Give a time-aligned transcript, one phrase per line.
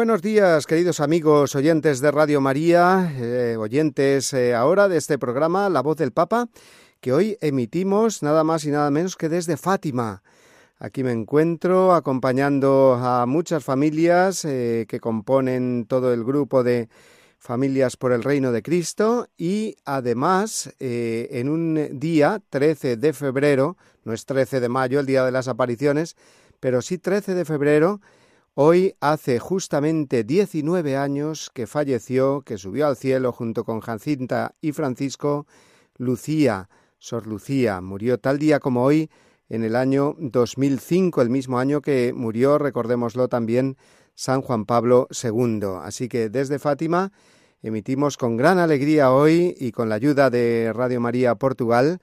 [0.00, 5.68] Buenos días, queridos amigos oyentes de Radio María, eh, oyentes eh, ahora de este programa
[5.68, 6.48] La Voz del Papa,
[7.02, 10.22] que hoy emitimos nada más y nada menos que desde Fátima.
[10.78, 16.88] Aquí me encuentro acompañando a muchas familias eh, que componen todo el grupo de
[17.38, 24.14] Familias por el Reino de Cristo y además en un día 13 de febrero, no
[24.14, 26.16] es 13 de mayo, el día de las apariciones,
[26.58, 28.00] pero sí 13 de febrero,
[28.54, 34.72] Hoy hace justamente 19 años que falleció, que subió al cielo junto con Jacinta y
[34.72, 35.46] Francisco,
[35.96, 37.80] Lucía, Sor Lucía.
[37.80, 39.08] Murió tal día como hoy,
[39.48, 43.76] en el año 2005, el mismo año que murió, recordémoslo también,
[44.16, 45.60] San Juan Pablo II.
[45.82, 47.12] Así que desde Fátima
[47.62, 52.00] emitimos con gran alegría hoy y con la ayuda de Radio María Portugal.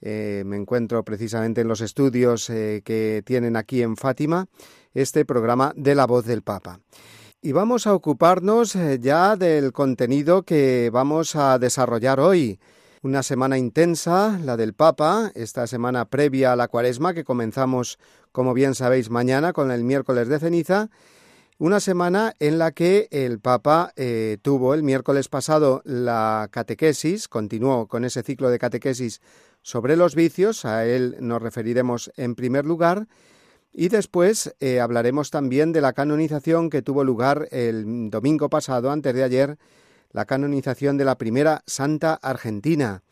[0.00, 4.48] Eh, me encuentro precisamente en los estudios eh, que tienen aquí en Fátima
[4.94, 6.80] este programa de la voz del Papa.
[7.40, 12.60] Y vamos a ocuparnos eh, ya del contenido que vamos a desarrollar hoy.
[13.02, 17.98] Una semana intensa, la del Papa, esta semana previa a la cuaresma que comenzamos,
[18.30, 20.88] como bien sabéis, mañana con el miércoles de ceniza.
[21.58, 27.88] Una semana en la que el Papa eh, tuvo el miércoles pasado la catequesis, continuó
[27.88, 29.20] con ese ciclo de catequesis
[29.62, 33.08] sobre los vicios, a él nos referiremos en primer lugar,
[33.72, 39.14] y después eh, hablaremos también de la canonización que tuvo lugar el domingo pasado, antes
[39.14, 39.58] de ayer,
[40.12, 43.02] la canonización de la primera Santa Argentina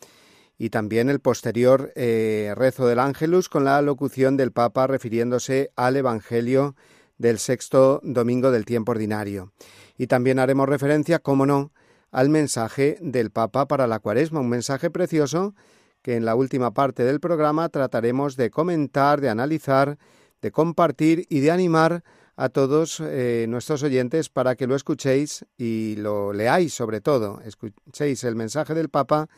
[0.59, 5.97] y también el posterior eh, rezo del Ángelus con la locución del Papa refiriéndose al
[5.97, 6.77] Evangelio
[7.17, 9.53] del sexto domingo del tiempo ordinario.
[9.97, 11.73] Y también haremos referencia, como no,
[12.11, 15.55] al mensaje del Papa para la cuaresma, un mensaje precioso
[16.03, 19.99] que en la última parte del programa trataremos de comentar, de analizar
[20.43, 22.03] de compartir y de animar
[22.37, 27.41] a todos eh, nuestros oyentes para que lo escuchéis y lo leáis sobre todo.
[27.45, 29.29] Escuchéis el mensaje del Papa,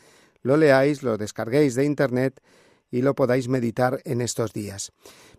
[0.42, 2.40] lo leáis, lo descarguéis de Internet
[2.92, 4.92] y lo podáis meditar en estos días.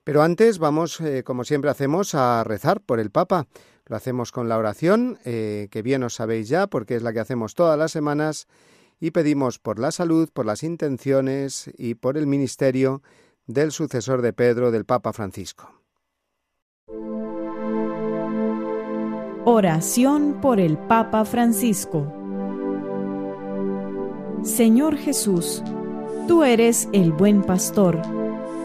[0.04, 3.48] Pero antes vamos, eh, como siempre hacemos, a rezar por el Papa.
[3.86, 7.20] Lo hacemos con la oración, eh, que bien os sabéis ya, porque es la que
[7.20, 8.48] hacemos todas las semanas,
[9.00, 13.02] y pedimos por la salud, por las intenciones y por el ministerio
[13.48, 15.70] del sucesor de Pedro, del Papa Francisco.
[19.46, 22.24] Oración por el Papa Francisco
[24.44, 25.64] Señor Jesús,
[26.28, 28.02] tú eres el buen pastor,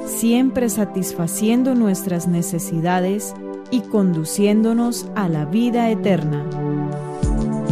[0.06, 3.32] siempre satisfaciendo nuestras necesidades
[3.70, 6.44] y conduciéndonos a la vida eterna.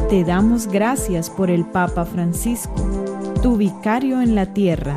[0.09, 2.77] Te damos gracias por el Papa Francisco,
[3.43, 4.97] tu vicario en la tierra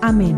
[0.00, 0.36] Amén.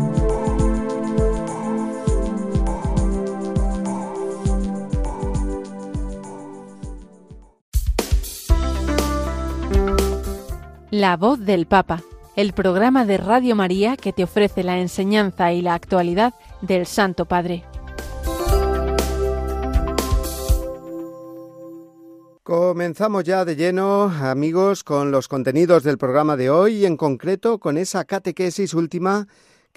[10.91, 12.01] La voz del Papa,
[12.35, 17.25] el programa de Radio María que te ofrece la enseñanza y la actualidad del Santo
[17.25, 17.63] Padre.
[22.49, 27.59] Comenzamos ya de lleno, amigos, con los contenidos del programa de hoy y en concreto
[27.59, 29.27] con esa catequesis última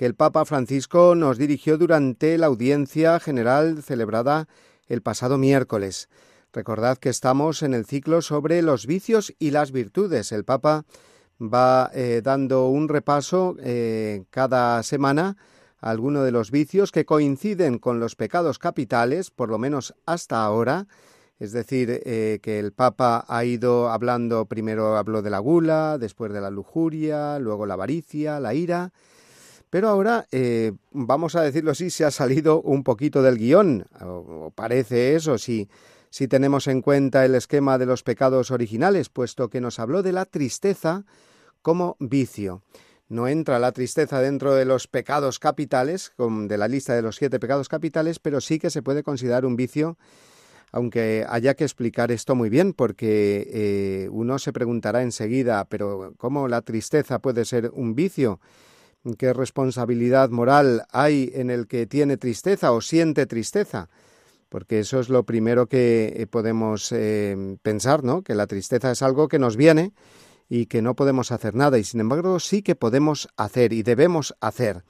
[0.02, 4.48] que el Papa Francisco nos dirigió durante la audiencia general celebrada
[4.88, 6.08] el pasado miércoles.
[6.52, 10.32] Recordad que estamos en el ciclo sobre los vicios y las virtudes.
[10.32, 10.86] El Papa
[11.40, 15.36] va eh, dando un repaso eh, cada semana
[15.80, 20.42] a alguno de los vicios que coinciden con los pecados capitales, por lo menos hasta
[20.42, 20.88] ahora.
[21.38, 26.32] Es decir, eh, que el Papa ha ido hablando, primero habló de la gula, después
[26.32, 28.92] de la lujuria, luego la avaricia, la ira,
[29.72, 34.52] pero ahora, eh, vamos a decirlo así, se ha salido un poquito del guion, o,
[34.54, 35.70] parece eso, si,
[36.10, 40.12] si tenemos en cuenta el esquema de los pecados originales, puesto que nos habló de
[40.12, 41.06] la tristeza
[41.62, 42.60] como vicio.
[43.08, 47.40] No entra la tristeza dentro de los pecados capitales, de la lista de los siete
[47.40, 49.96] pecados capitales, pero sí que se puede considerar un vicio
[50.74, 56.48] aunque haya que explicar esto muy bien, porque eh, uno se preguntará enseguida, pero ¿cómo
[56.48, 58.40] la tristeza puede ser un vicio?
[59.18, 63.88] ¿Qué responsabilidad moral hay en el que tiene tristeza o siente tristeza?
[64.48, 68.22] Porque eso es lo primero que eh, podemos eh, pensar, ¿no?
[68.22, 69.92] Que la tristeza es algo que nos viene
[70.48, 74.34] y que no podemos hacer nada, y sin embargo sí que podemos hacer y debemos
[74.40, 74.84] hacer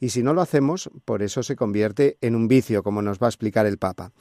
[0.00, 3.26] y si no lo hacemos, por eso se convierte en un vicio, como nos va
[3.26, 4.12] a explicar el Papa.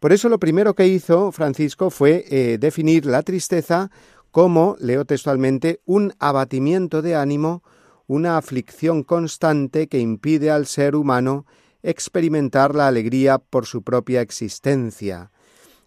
[0.00, 3.90] Por eso lo primero que hizo Francisco fue eh, definir la tristeza
[4.30, 7.62] como, leo textualmente, un abatimiento de ánimo,
[8.06, 11.46] una aflicción constante que impide al ser humano
[11.82, 15.30] experimentar la alegría por su propia existencia.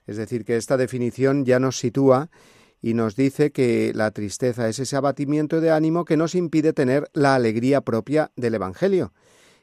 [0.05, 2.29] Es decir, que esta definición ya nos sitúa
[2.81, 7.09] y nos dice que la tristeza es ese abatimiento de ánimo que nos impide tener
[7.13, 9.13] la alegría propia del Evangelio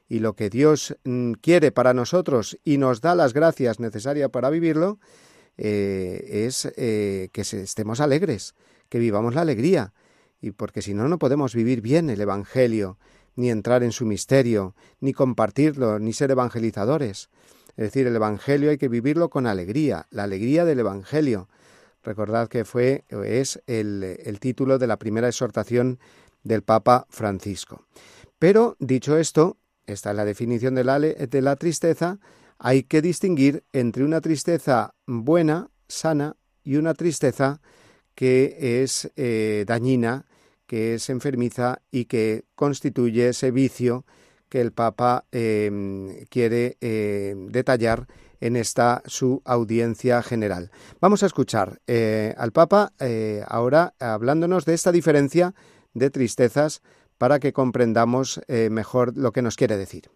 [0.09, 4.51] y lo que Dios mm, quiere para nosotros y nos da las gracias necesarias para
[4.51, 4.99] vivirlo,
[5.57, 8.55] eh, es eh, que estemos alegres,
[8.89, 9.93] que vivamos la alegría,
[10.45, 12.99] y porque si no, no podemos vivir bien el Evangelio,
[13.35, 17.31] ni entrar en su misterio, ni compartirlo, ni ser evangelizadores.
[17.77, 21.49] Es decir, el Evangelio hay que vivirlo con alegría, la alegría del Evangelio.
[22.03, 25.99] Recordad que fue, es el, el título de la primera exhortación
[26.43, 27.87] del Papa Francisco.
[28.39, 29.57] Pero, dicho esto,
[29.87, 32.19] esta es la definición de la, de la tristeza,
[32.59, 37.61] hay que distinguir entre una tristeza buena, sana, y una tristeza
[38.15, 40.27] que es eh, dañina,
[40.75, 44.05] que es enfermiza y que constituye ese vicio
[44.49, 48.09] que el Papa em, quiere em, detallar
[48.41, 50.73] en esta su audiencia general.
[51.01, 55.55] Vamos a escuchar eh, al Papa eh, ahora hablándonos de esta diferencia
[55.93, 56.83] de tristezas
[57.19, 60.11] para que comprendamos eh, mejor lo que nos quiere decir.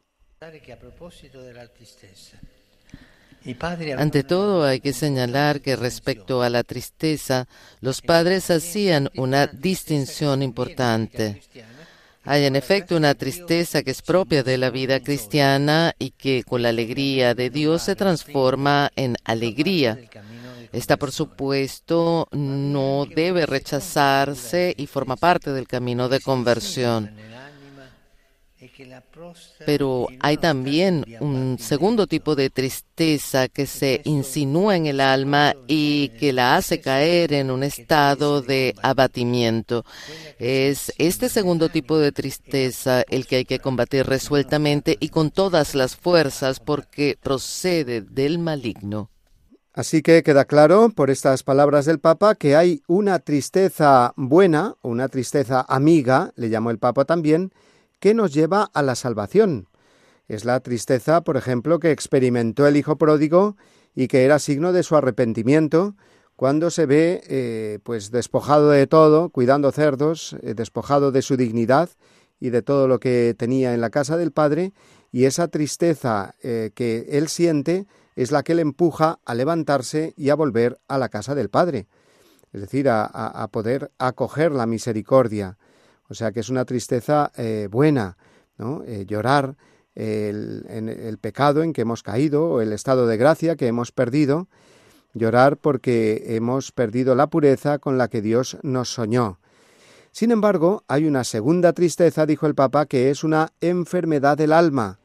[3.97, 7.47] Ante todo, hay que señalar que respecto a la tristeza,
[7.81, 11.41] los padres hacían una distinción importante.
[12.25, 16.63] Hay en efecto una tristeza que es propia de la vida cristiana y que con
[16.63, 19.99] la alegría de Dios se transforma en alegría.
[20.73, 27.11] Esta, por supuesto, no debe rechazarse y forma parte del camino de conversión.
[29.67, 36.11] Pero hay también un segundo tipo de tristeza que se insinúa en el alma y
[36.11, 39.85] que la hace caer en un estado de abatimiento.
[40.39, 45.75] Es este segundo tipo de tristeza el que hay que combatir resueltamente y con todas
[45.75, 49.11] las fuerzas porque procede del maligno.
[49.73, 55.09] Así que queda claro por estas palabras del Papa que hay una tristeza buena, una
[55.09, 57.53] tristeza amiga, le llamó el Papa también,
[58.01, 59.69] que nos lleva a la salvación.
[60.29, 63.57] Es la tristeza, por ejemplo, que experimentó el Hijo pródigo
[63.95, 65.97] y que era signo de su arrepentimiento
[66.39, 71.91] cuando se ve eh, pues despojado de todo, cuidando cerdos, eh, despojado de su dignidad
[72.39, 74.73] y de todo lo que tenía en la casa del Padre,
[75.11, 80.31] y esa tristeza eh, que él siente es la que le empuja a levantarse y
[80.31, 81.89] a volver a la casa del Padre,
[82.53, 85.59] es decir, a, poder acoger la misericordia.
[86.09, 88.17] O sea que es una tristeza eh, buena,
[88.57, 88.83] ¿no?
[88.87, 89.57] Eh, llorar
[89.95, 94.49] el, el pecado en que hemos caído o el estado de gracia que hemos perdido,
[95.13, 99.41] llorar porque hemos perdido la pureza con la que Dios nos soñó.
[100.13, 104.99] Sin embargo, hay una segunda tristeza, dijo el Papa, que es una enfermedad del alma,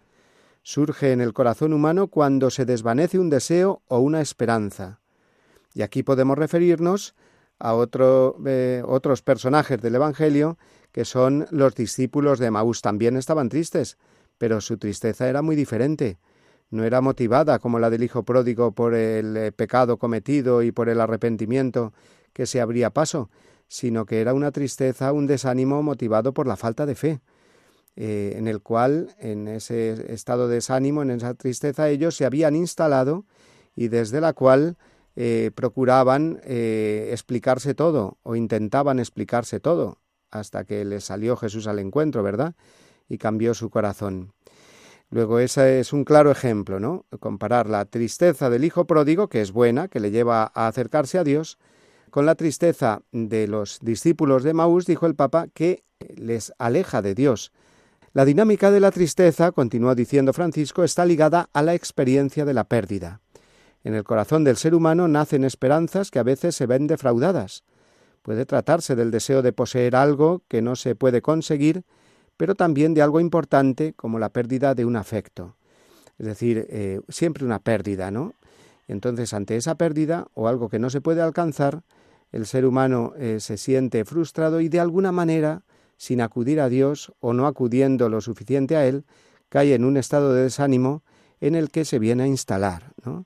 [0.64, 5.02] surge en el corazón humano cuando se desvanece un deseo o una esperanza.
[5.74, 7.16] Y aquí podemos referirnos
[7.60, 7.76] a
[8.46, 10.58] eh, otros personajes del Evangelio
[10.94, 12.82] que son los discípulos de Maús.
[12.82, 13.98] También estaban tristes,
[14.38, 16.20] pero su tristeza era muy diferente.
[16.70, 20.90] No era motivada como la del hijo pródigo por el eh, pecado cometido y por
[20.90, 21.94] el arrepentimiento
[22.32, 23.30] que se abría paso,
[23.68, 27.22] sino que era una tristeza, un desánimo motivado por la falta de fe.
[27.96, 32.56] Eh, en el cual, en ese estado de desánimo, en esa tristeza, ellos se habían
[32.56, 33.26] instalado
[33.76, 34.78] y desde la cual
[35.16, 40.03] eh, procuraban explicarse todo o intentaban explicarse todo
[40.34, 42.56] hasta que les salió Jesús al encuentro, ¿verdad?
[43.08, 44.34] Y cambió su corazón.
[45.10, 47.06] Luego, ese es un claro ejemplo, ¿no?
[47.20, 51.24] Comparar la tristeza del hijo pródigo, que es buena, que le lleva a acercarse a
[51.24, 51.60] Dios,
[52.10, 55.84] con la tristeza de los discípulos de Maús, dijo el Papa, que
[56.16, 57.52] les aleja de Dios.
[58.14, 62.64] La dinámica de la tristeza, continuó diciendo Francisco, está ligada a la experiencia de la
[62.64, 63.22] pérdida.
[63.84, 67.64] En el corazón del ser humano nacen esperanzas que a veces se ven defraudadas.
[68.24, 71.84] Puede tratarse del deseo de poseer algo que no se puede conseguir,
[72.38, 75.56] pero también de algo importante como la pérdida de un afecto.
[76.18, 78.34] Es decir, eh, siempre una pérdida, ¿no?
[78.88, 81.84] Entonces, ante esa pérdida o algo que no se puede alcanzar,
[82.32, 85.64] el ser humano eh, se siente frustrado y de alguna manera,
[85.98, 89.06] sin acudir a Dios o no acudiendo lo suficiente a Él,
[89.50, 91.04] cae en un estado de desánimo
[91.42, 93.26] en el que se viene a instalar, ¿no?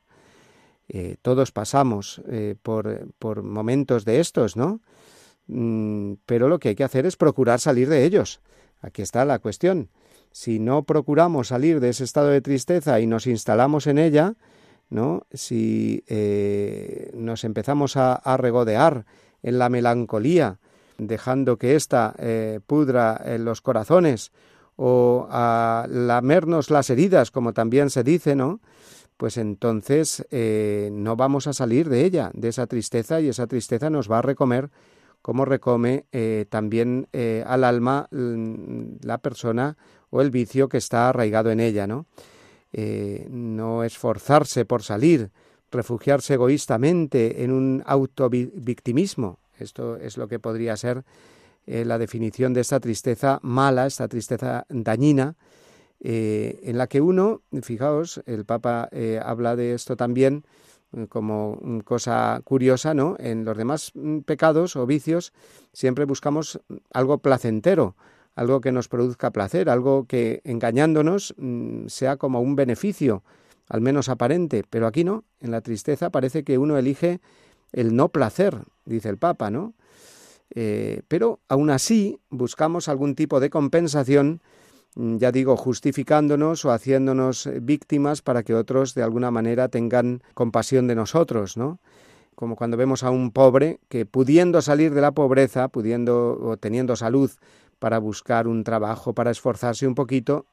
[0.89, 4.79] Eh, todos pasamos eh, por, por, momentos de estos, ¿no?
[5.47, 8.39] Mm, pero lo que hay que hacer es procurar salir de ellos.
[8.81, 9.89] Aquí está la cuestión.
[10.31, 14.35] Si no procuramos salir de ese estado de tristeza y nos instalamos en ella,
[14.89, 15.25] ¿no?
[15.33, 19.05] Si eh, nos empezamos a, regodear
[19.43, 20.59] en la melancolía,
[20.97, 22.15] dejando que ésta
[22.65, 24.31] pudra en los corazones
[24.75, 28.61] o a lamernos las heridas, como también se dice, ¿no?
[29.17, 33.89] Pues entonces eh, no vamos a salir de ella, de esa tristeza, y esa tristeza
[33.89, 34.69] nos va a recomer
[35.23, 39.75] como recome eh, también eh, al alma mm, la persona
[40.11, 42.05] o el vicio que está arraigado en ella, ¿no?
[43.29, 45.31] no esforzarse por salir,
[45.71, 49.39] refugiarse egoístamente en un autovictimismo.
[49.57, 51.03] Esto es lo que podría ser
[51.65, 55.35] la definición de esta tristeza mala, esta tristeza dañina,
[55.99, 60.45] eh, en la que uno, fijaos, el Papa eh, habla de esto también
[60.93, 63.15] eh, como cosa curiosa, ¿no?
[63.19, 65.33] En los demás mm, pecados o vicios
[65.73, 66.59] siempre buscamos
[66.93, 67.95] algo placentero,
[68.35, 73.23] algo que nos produzca placer, algo que engañándonos mm, sea como un beneficio,
[73.67, 77.21] al menos aparente, pero aquí no, en la tristeza parece que uno elige
[77.73, 79.73] el no placer, dice el Papa, ¿no?
[81.09, 87.59] pero aún así buscamos algún tipo de compensación Mm, ya digo, justificándonos o haciéndonos eh,
[87.61, 91.79] víctimas para que otros de alguna manera tengan compasión de nosotros, ¿no?
[92.35, 96.95] Como cuando vemos a un pobre que pudiendo salir de la pobreza, pudiendo o teniendo
[96.95, 97.31] salud
[97.79, 100.45] para buscar un trabajo, para esforzarse un poquito,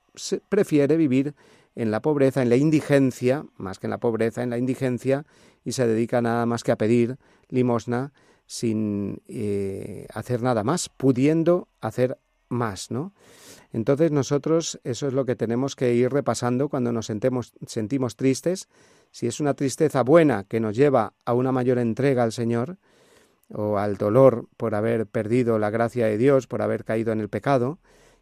[0.48, 1.34] prefiere vivir
[1.74, 5.24] en la pobreza, en la indigencia, más que en la pobreza, en la indigencia,
[5.64, 7.16] y se dedica nada más que a pedir
[7.48, 8.12] limosna
[8.46, 13.12] sin eh, hacer nada más, pudiendo hacer más, ¿no?
[13.72, 18.68] Entonces nosotros eso es lo que tenemos que ir repasando cuando nos sentimos tristes.
[19.10, 22.78] Si es una tristeza buena que nos lleva a una mayor entrega al Señor
[23.52, 27.28] o al dolor por haber perdido la gracia de Dios, por haber caído en el
[27.28, 27.78] pecado,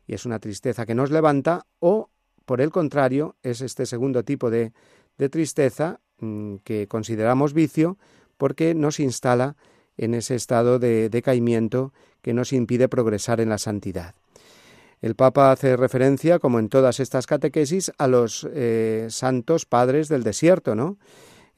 [0.07, 2.11] y es una tristeza que nos levanta, o
[2.45, 4.73] por el contrario, es este segundo tipo de,
[5.19, 7.99] de tristeza mm, que consideramos vicio
[8.37, 9.57] porque nos instala
[9.97, 14.15] en ese estado de decaimiento que nos impide progresar en la santidad.
[15.03, 20.23] El Papa hace referencia, como en todas estas catequesis, a los eh, santos padres del
[20.23, 20.97] desierto, ¿no?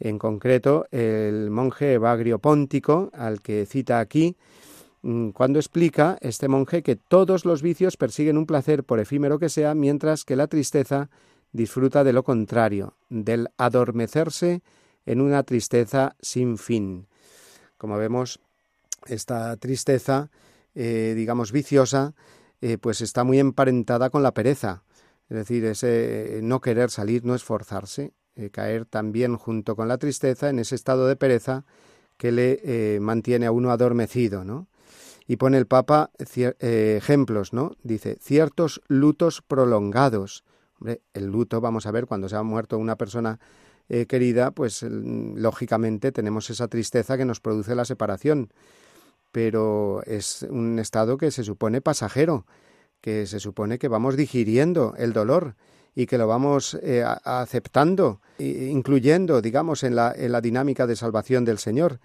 [0.00, 4.36] En concreto, el monje Evagrio Póntico, al que cita aquí,
[5.02, 9.50] mm, cuando explica este monje que todos los vicios persiguen un placer por efímero que
[9.50, 11.10] sea, mientras que la tristeza
[11.52, 14.62] disfruta de lo contrario, del adormecerse
[15.06, 17.06] en una tristeza sin fin.
[17.76, 18.40] Como vemos,
[19.06, 20.30] esta tristeza,
[20.74, 22.14] eh, digamos, viciosa,
[22.66, 24.84] eh, pues está muy emparentada con la pereza,
[25.28, 30.48] es decir, ese no querer salir, no esforzarse, eh, caer también junto con la tristeza
[30.48, 31.66] en ese estado de pereza
[32.16, 34.68] que le eh, mantiene a uno adormecido, ¿no?
[35.26, 37.76] Y pone el Papa ejemplos, ¿no?
[37.82, 40.44] Dice, ciertos lutos prolongados.
[40.80, 43.40] Hombre, el luto, vamos a ver, cuando se ha muerto una persona
[43.88, 48.50] querida, pues lógicamente tenemos esa tristeza que nos produce la separación
[49.34, 52.46] pero es un estado que se supone pasajero,
[53.00, 55.56] que se supone que vamos digiriendo el dolor
[55.92, 61.44] y que lo vamos eh, aceptando, incluyendo, digamos, en la, en la, dinámica de salvación
[61.44, 61.98] del Señor.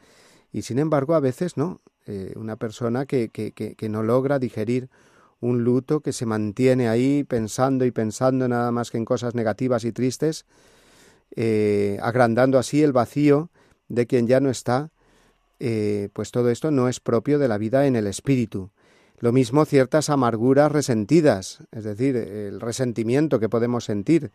[0.52, 1.82] Y sin embargo, a veces no.
[2.08, 4.90] Eh, una persona que, que, que, no logra digerir
[5.40, 9.86] un luto, que se mantiene ahí pensando y pensando nada más que en cosas negativas
[9.86, 10.48] y tristes,
[11.36, 13.52] eh, agrandando así el vacío
[13.88, 14.90] de quien ya no está,
[15.60, 18.72] eh, pues todo esto no es propio de la vida en el espíritu.
[19.20, 24.32] Lo mismo ciertas amarguras resentidas, es decir, el resentimiento que podemos sentir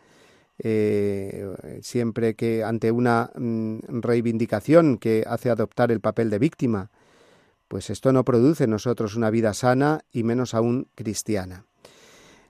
[0.58, 6.90] eh, siempre que ante una mm, reivindicación que hace adoptar el papel de víctima,
[7.66, 11.64] pues esto no produce en nosotros una vida sana y menos aún cristiana.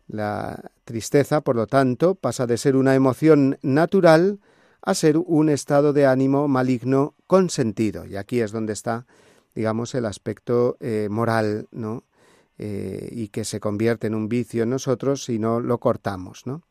[0.07, 4.39] La tristeza, por lo tanto, pasa de ser una emoción natural
[4.85, 8.05] a ser un estado de ánimo maligno consentido.
[8.07, 9.07] Y aquí es donde está,
[9.55, 12.05] digamos, el aspecto eh, moral, ¿no?
[12.59, 16.63] Eh, y que se convierte en un vicio en nosotros si no lo cortamos, ¿no?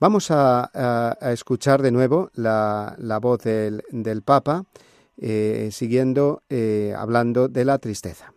[0.00, 4.64] Vamos a, escuchar de nuevo la, voz del, Papa,
[5.18, 6.42] eh, siguiendo
[6.96, 8.32] hablando de la tristeza.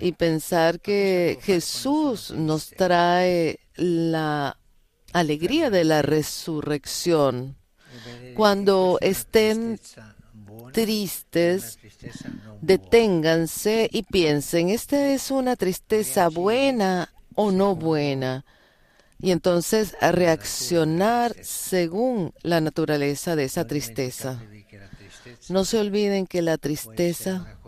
[0.00, 4.57] Y pensar que Jesús nos trae la
[5.12, 7.56] alegría de la resurrección.
[8.34, 9.80] Cuando estén
[10.72, 11.78] tristes,
[12.60, 18.44] deténganse y piensen, ¿esta es una tristeza buena o no buena?
[19.20, 24.40] Y entonces reaccionar según la naturaleza de esa tristeza.
[25.48, 27.58] No se olviden que la tristeza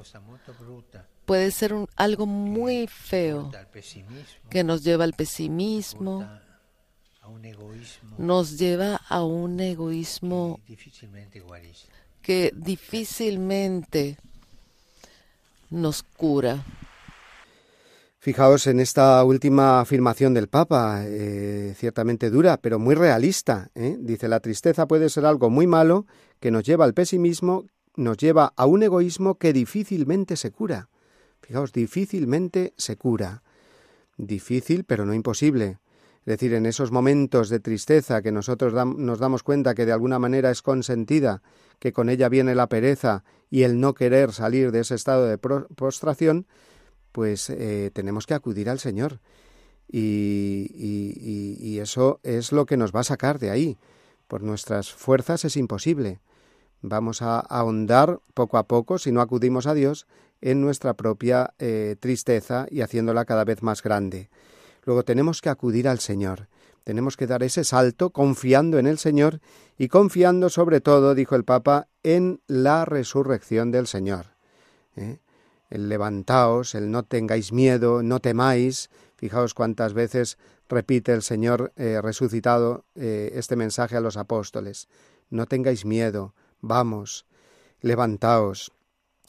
[1.25, 3.50] puede ser algo muy feo
[4.50, 6.28] que nos lleva al pesimismo,
[8.18, 10.60] nos lleva a un egoísmo
[12.22, 14.16] que difícilmente
[15.70, 16.64] nos cura.
[18.18, 23.70] Fijaos en esta última afirmación del Papa, eh, ciertamente dura, pero muy realista.
[23.75, 23.96] ¿eh?
[23.99, 26.06] Dice, la tristeza puede ser algo muy malo
[26.38, 27.64] que nos lleva al pesimismo,
[27.96, 30.90] nos lleva a un egoísmo que difícilmente se cura.
[31.40, 33.42] Fijaos, difícilmente se cura.
[34.18, 35.78] Difícil, pero no imposible.
[36.20, 40.18] Es decir, en esos momentos de tristeza que nosotros nos damos cuenta que de alguna
[40.18, 41.42] manera es consentida,
[41.78, 45.38] que con ella viene la pereza y el no querer salir de ese estado de
[45.38, 46.46] prostración,
[47.12, 49.20] pues eh, tenemos que acudir al Señor.
[49.92, 53.78] Y, eso es lo que nos va a sacar de ahí.
[54.28, 56.20] Por nuestras fuerzas es imposible.
[56.83, 60.06] Vamos a ahondar poco a poco, si no acudimos a Dios,
[60.42, 64.28] en nuestra propia eh, tristeza y haciéndola cada vez más grande.
[64.90, 66.48] Luego tenemos que acudir al Señor.
[66.83, 69.38] Tenemos que dar ese salto confiando en el Señor
[69.79, 74.35] y confiando sobre todo, dijo el Papa, en la resurrección del Señor.
[74.96, 75.20] ¿eh?
[75.68, 78.90] El levantaos, el no tengáis miedo, no temáis.
[79.14, 84.88] Fijaos cuántas veces repite el Señor eh, resucitado eh, este mensaje a los apóstoles.
[85.29, 87.26] No tengáis miedo, vamos,
[87.81, 88.72] levantaos,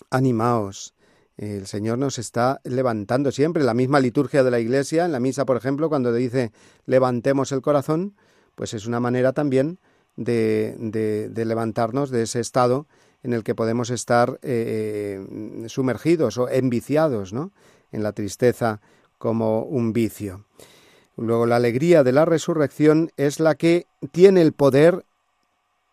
[0.09, 0.95] animaos,
[1.37, 3.63] el Señor nos está levantando siempre.
[3.63, 6.51] La misma liturgia de la Iglesia, en la misa, por ejemplo, cuando dice
[6.85, 8.15] levantemos el corazón,
[8.55, 9.79] pues es una manera también
[10.15, 12.87] de, de, levantarnos de ese estado
[13.23, 15.23] en el que podemos estar eh,
[15.63, 17.51] eh, sumergidos o enviciados, ¿no?
[17.91, 18.81] En la tristeza
[19.17, 20.45] como un vicio.
[21.17, 25.05] Luego, la alegría de la resurrección es la que tiene el poder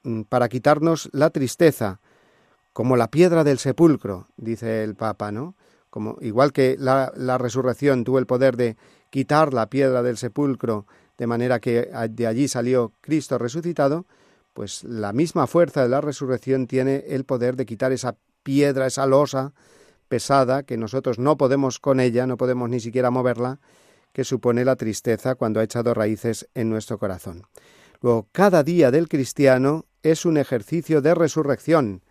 [0.04, 2.00] mm, para quitarnos la tristeza,
[2.78, 5.56] como la piedra del sepulcro, dice el Papa, ¿no?
[5.90, 8.76] Como, igual que la, la resurrección tuvo el poder de
[9.10, 10.86] quitar la piedra del sepulcro
[11.16, 14.06] de manera que de allí salió Cristo resucitado,
[14.54, 18.14] pues la misma fuerza de la resurrección tiene el poder de quitar esa
[18.44, 19.54] piedra, esa losa
[20.06, 23.58] pesada que nosotros no podemos con ella, no podemos ni siquiera moverla,
[24.12, 27.42] que supone la tristeza cuando ha echado raíces en nuestro corazón.
[28.02, 32.02] Luego, cada día del cristiano es un ejercicio de resurrección,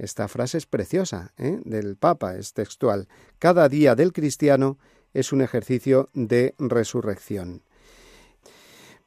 [0.00, 1.60] esta frase es preciosa ¿eh?
[1.64, 3.06] del Papa, es textual.
[3.38, 4.78] Cada día del cristiano
[5.12, 7.62] es un ejercicio de resurrección.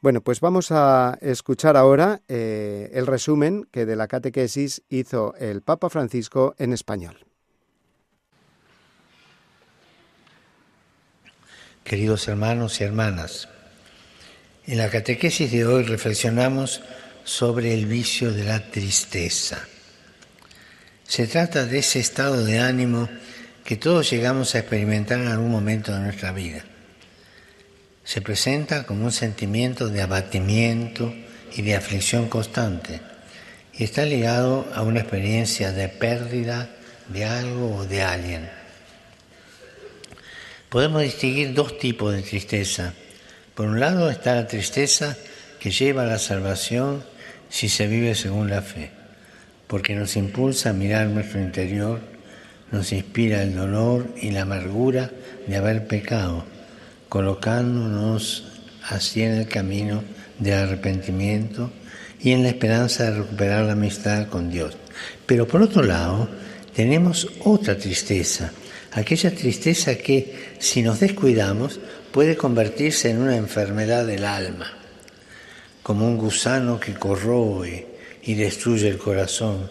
[0.01, 5.63] Bueno, pues vamos a escuchar ahora eh, el resumen que de la catequesis hizo el
[5.63, 7.25] Papa Francisco en español.
[11.84, 13.49] Queridos hermanos y hermanas,
[14.67, 16.84] en la catequesis de hoy reflexionamos
[17.23, 19.67] sobre el vicio de la tristeza.
[21.13, 23.08] Se trata de ese estado de ánimo
[23.63, 26.65] que todos llegamos a experimentar en algún momento de nuestra vida.
[28.04, 31.13] Se presenta como un sentimiento de abatimiento
[31.56, 32.99] y de aflicción constante
[33.76, 36.71] y está ligado a una experiencia de pérdida
[37.10, 38.49] de algo o de alguien.
[40.67, 42.95] Podemos distinguir dos tipos de tristeza.
[43.54, 45.15] Por un lado está la tristeza
[45.60, 47.04] que lleva a la salvación
[47.52, 49.02] si se vive según la fe
[49.67, 51.99] porque nos impulsa a mirar nuestro interior,
[52.71, 55.12] nos inspira el dolor y la amargura
[55.47, 56.45] de haber pecado,
[57.10, 58.45] colocándonos
[58.89, 60.04] así en el camino
[60.39, 61.71] del arrepentimiento
[62.19, 64.76] y en la esperanza de recuperar la amistad con Dios.
[65.26, 66.30] Pero por otro lado,
[66.76, 68.52] tenemos otra tristeza,
[68.91, 71.80] aquella tristeza que, si nos descuidamos,
[72.12, 74.71] puede convertirse en una enfermedad del alma,
[75.82, 77.92] como un gusano que corroe,
[78.25, 79.69] y destruye el corazón.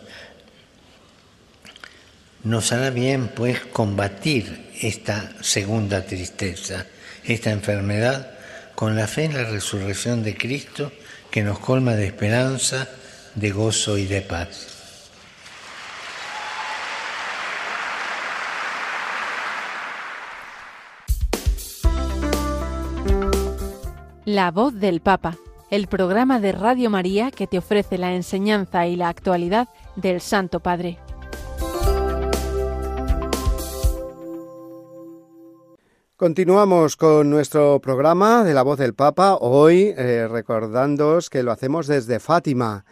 [2.44, 6.86] Nos hará bien, pues, combatir esta segunda tristeza,
[7.24, 8.30] esta enfermedad,
[8.74, 10.92] con la fe en la resurrección de Cristo
[11.30, 12.88] que nos colma de esperanza,
[13.34, 14.72] de gozo y de paz.
[24.24, 25.36] La voz del Papa,
[25.72, 30.60] el programa de Radio María que te ofrece la enseñanza y la actualidad del Santo
[30.60, 30.98] Padre.
[36.16, 41.86] Continuamos con nuestro programa de la voz del Papa, hoy eh, recordándoos que lo hacemos
[41.86, 42.84] desde Fátima,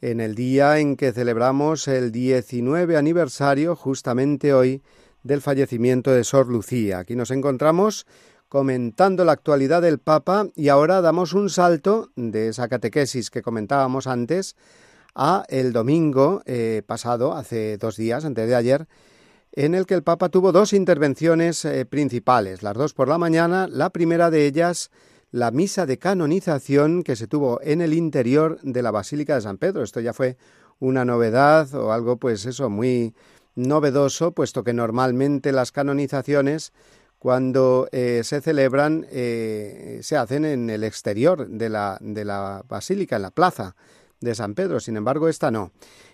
[0.00, 4.82] en el día en que celebramos el 19 aniversario, justamente hoy,
[5.24, 7.00] del fallecimiento de Sor Lucía.
[7.00, 8.06] Aquí nos encontramos
[8.50, 14.08] comentando la actualidad del Papa y ahora damos un salto de esa catequesis que comentábamos
[14.08, 14.56] antes
[15.14, 18.88] a el domingo eh, pasado, hace dos días, antes de ayer,
[19.52, 23.68] en el que el Papa tuvo dos intervenciones eh, principales, las dos por la mañana,
[23.68, 24.90] la primera de ellas
[25.30, 29.58] la misa de canonización que se tuvo en el interior de la Basílica de San
[29.58, 29.84] Pedro.
[29.84, 30.36] Esto ya fue
[30.80, 33.14] una novedad o algo pues eso muy
[33.54, 36.72] novedoso, puesto que normalmente las canonizaciones
[37.20, 43.16] cuando eh, se celebran eh, se hacen en el exterior de la, de la basílica,
[43.16, 43.76] en la plaza
[44.20, 44.80] de San Pedro.
[44.80, 45.70] Sin embargo, esta no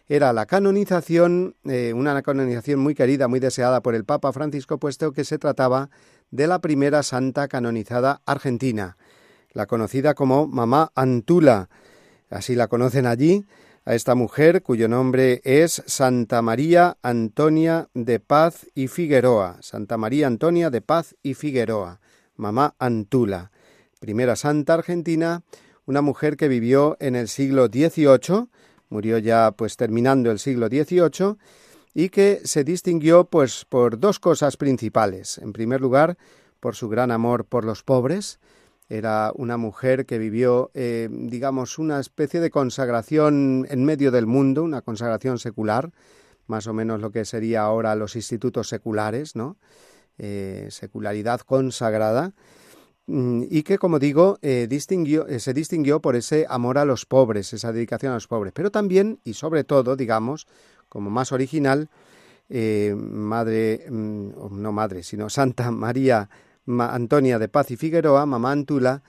[0.08, 5.12] era la canonización, eh, una canonización muy querida, muy deseada por el Papa Francisco, puesto
[5.12, 5.90] que se trataba
[6.32, 8.96] de la primera santa canonizada argentina,
[9.52, 11.68] la conocida como Mamá Antula.
[12.30, 13.46] Así la conocen allí,
[13.86, 19.58] a esta mujer cuyo nombre es Santa María Antonia de Paz y Figueroa.
[19.62, 22.00] Santa María Antonia de Paz y Figueroa,
[22.34, 23.52] Mamá Antula,
[24.00, 25.44] primera santa argentina,
[25.86, 28.48] una mujer que vivió en el siglo XVIII,
[28.88, 31.36] murió ya pues terminando el siglo XVIII
[31.94, 35.38] y que se distinguió pues por dos cosas principales.
[35.38, 36.18] En primer lugar,
[36.58, 38.40] por su gran amor por los pobres.
[38.88, 44.62] Era una mujer que vivió, eh, digamos, una especie de consagración en medio del mundo,
[44.62, 45.90] una consagración secular,
[46.46, 49.56] más o menos lo que sería ahora los institutos seculares, ¿no?
[50.18, 52.32] Eh, secularidad consagrada
[53.06, 57.52] Mm, y que, como digo, eh, distinguió, se distinguió por ese amor a los pobres,
[57.52, 60.46] esa dedicación a los pobres, pero también y sobre todo, digamos,
[60.88, 61.88] como más original,
[62.48, 66.28] madre, mm, no madre, sino Santa María
[66.66, 69.02] Antonia de Paz y Figueroa, mamá Antula,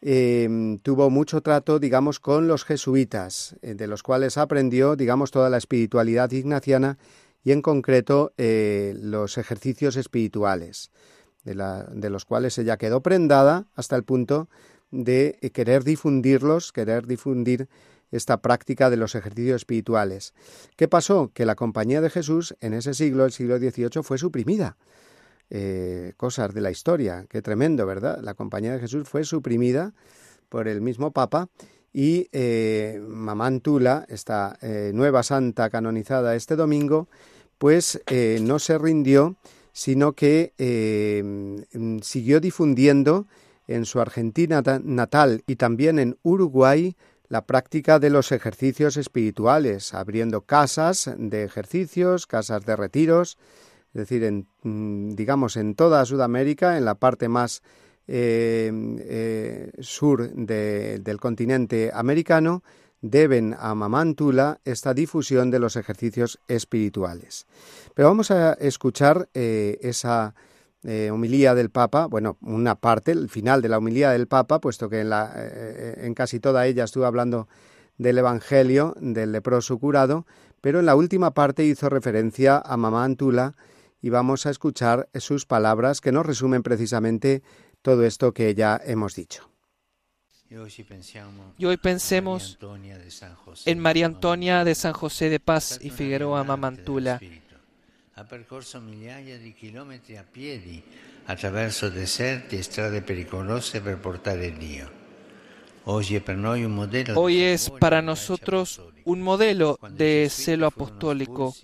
[0.00, 6.30] tuvo mucho trato, digamos, con los jesuitas, de los cuales aprendió, digamos, toda la espiritualidad
[6.32, 6.98] ignaciana
[7.42, 10.90] y en concreto los ejercicios espirituales
[11.44, 14.48] de, los cuales ella quedó prendada hasta el punto
[14.90, 17.68] de querer difundirlos, querer difundir
[18.10, 20.34] esta práctica de los ejercicios espirituales.
[20.76, 21.30] ¿Qué pasó?
[21.34, 24.76] Que la compañía de Jesús en ese siglo, el siglo XVIII, fue suprimida.
[25.50, 28.20] Eh, cosas de la historia, qué tremendo, ¿verdad?
[28.22, 29.92] La compañía de Jesús fue suprimida
[30.48, 31.48] por el mismo Papa
[31.94, 37.08] y eh, Mamantula, esta eh, nueva santa canonizada este domingo,
[37.56, 39.36] pues eh, no se rindió
[39.72, 40.52] sino que
[42.02, 43.26] siguió difundiendo
[43.66, 46.94] en su Argentina natal y también en Uruguay
[47.28, 53.36] la práctica de los ejercicios espirituales, abriendo casas de ejercicios, casas de retiros,
[53.94, 57.62] es decir, en, mm, digamos en toda Sudamérica, en la parte más
[58.08, 62.64] eh, eh, sur del continente americano,
[63.00, 67.46] deben a Mamántula esta difusión de los ejercicios espirituales.
[67.94, 70.34] Pero vamos a escuchar eh, esa
[70.82, 74.88] eh, humilía del Papa, bueno, una parte, el final de la humilía del Papa, puesto
[74.88, 75.32] que en, la,
[75.98, 77.46] en casi toda ella estuvo hablando
[77.96, 80.26] del Evangelio, del leproso curado,
[80.60, 83.54] pero en la última parte hizo referencia a Mamá Antula
[84.04, 87.42] y vamos a escuchar sus palabras que nos resumen precisamente
[87.80, 89.50] todo esto que ya hemos dicho.
[91.56, 92.58] Y hoy pensemos
[93.64, 97.18] en María Antonia de San José de Paz y Figueroa Mamantula.
[98.16, 100.84] Ha percorso migliaia di chilometri a piedi
[101.24, 104.86] attraverso deserti e strade pericolose per portare Dio.
[105.84, 111.54] Hoy es para nosotros un modelo de celo apostólico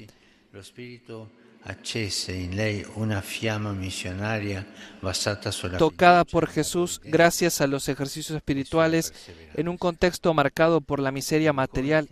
[5.78, 9.12] tocada por Jesús gracias a los ejercicios espirituales
[9.54, 12.08] en un contexto marcado por la miseria material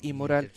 [0.00, 0.52] y moral.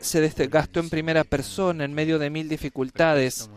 [0.00, 3.50] Se desgastó en primera persona en medio de mil dificultades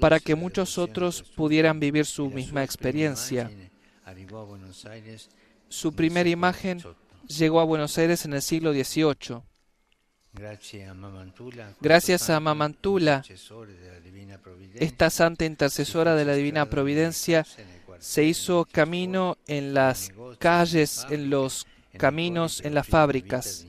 [0.00, 3.50] para que muchos otros pudieran vivir su misma experiencia.
[5.68, 6.82] Su primera imagen
[7.26, 9.47] llegó a Buenos Aires en el siglo XVIII
[11.80, 13.24] Gracias a Mamantula,
[14.74, 17.44] esta santa intercesora de la Divina Providencia,
[17.98, 23.66] se hizo camino en las calles, en los caminos, en las fábricas,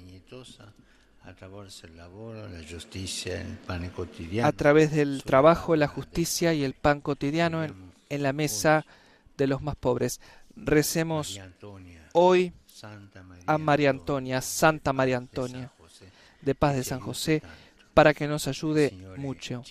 [4.43, 7.73] a través del trabajo, la justicia y el pan cotidiano en,
[8.09, 8.85] en la mesa
[9.37, 10.19] de los más pobres.
[10.55, 11.39] Recemos
[12.13, 12.53] hoy
[13.45, 15.71] a María Antonia, Santa María Antonia,
[16.41, 17.41] de paz de San José,
[17.93, 19.63] para que nos ayude mucho.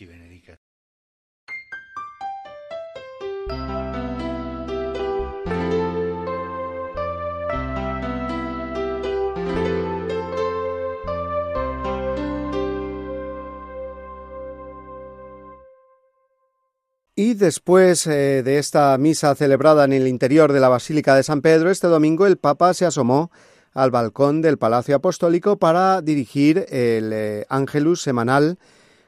[17.20, 21.42] Y después eh, de esta misa celebrada en el interior de la Basílica de San
[21.42, 23.32] Pedro, este domingo el Papa se asomó
[23.74, 28.58] al balcón del Palacio Apostólico para dirigir el eh, Ángelus semanal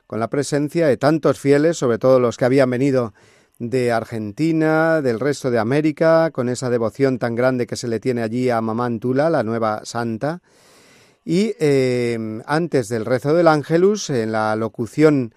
[0.06, 3.14] con la presencia de tantos fieles, sobre todo los que habían venido
[3.58, 8.22] de Argentina, del resto de América, con esa devoción tan grande que se le tiene
[8.22, 10.40] allí a Mamá Antula, la nueva santa.
[11.24, 15.34] Y eh, antes del rezo del Ángelus, en la locución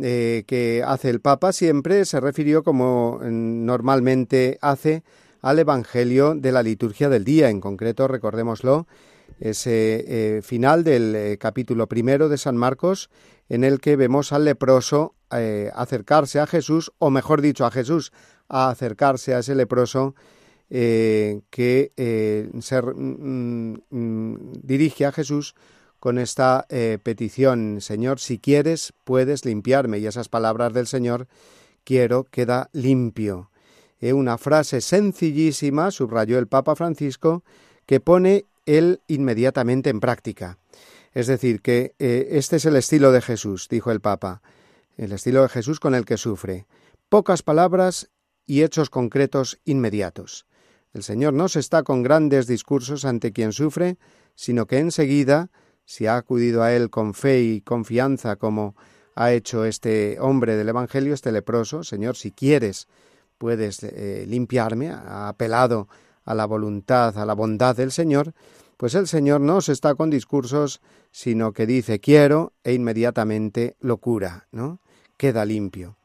[0.00, 5.04] eh, que hace el Papa siempre se refirió como mm, normalmente hace
[5.44, 7.50] al Evangelio de la liturgia del día.
[7.50, 8.86] En concreto, recordémoslo,
[9.40, 13.10] ese eh, final del eh, capítulo primero de San Marcos,
[13.48, 15.14] en el que vemos al leproso
[15.74, 18.12] acercarse a Jesús, o mejor dicho, a Jesús
[18.48, 20.14] a acercarse a ese leproso
[20.68, 21.92] que
[22.60, 25.56] se mm, mm, dirige a Jesús
[26.04, 30.00] con esta eh, petición, Señor, si quieres, puedes limpiarme.
[30.00, 31.28] Y esas palabras del Señor,
[31.82, 33.50] quiero, queda limpio.
[34.04, 37.42] Eh, una frase sencillísima, subrayó el Papa Francisco,
[37.86, 40.58] que pone él inmediatamente en práctica.
[41.14, 44.42] Es decir, que eh, este es el estilo de Jesús, dijo el Papa,
[44.98, 46.66] el estilo de Jesús con el que sufre.
[47.08, 48.10] Pocas palabras
[48.44, 50.44] y hechos concretos inmediatos.
[50.92, 53.96] El Señor no se está con grandes discursos ante quien sufre,
[54.34, 55.50] sino que enseguida
[55.86, 58.76] si ha acudido a él con fe y confianza como
[59.14, 62.86] ha hecho este hombre del Evangelio, este leproso, Señor, si quieres,
[63.44, 65.86] puedes eh, limpiarme, ha apelado
[66.24, 68.32] a la voluntad, a la bondad del Señor,
[68.78, 70.80] pues el Señor no se está con discursos,
[71.10, 74.80] sino que dice quiero e inmediatamente lo cura, ¿no?
[75.18, 75.98] Queda limpio.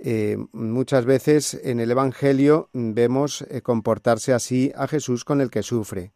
[0.00, 5.62] Eh, muchas veces en el Evangelio vemos eh, comportarse así a Jesús con el que
[5.62, 6.10] sufre.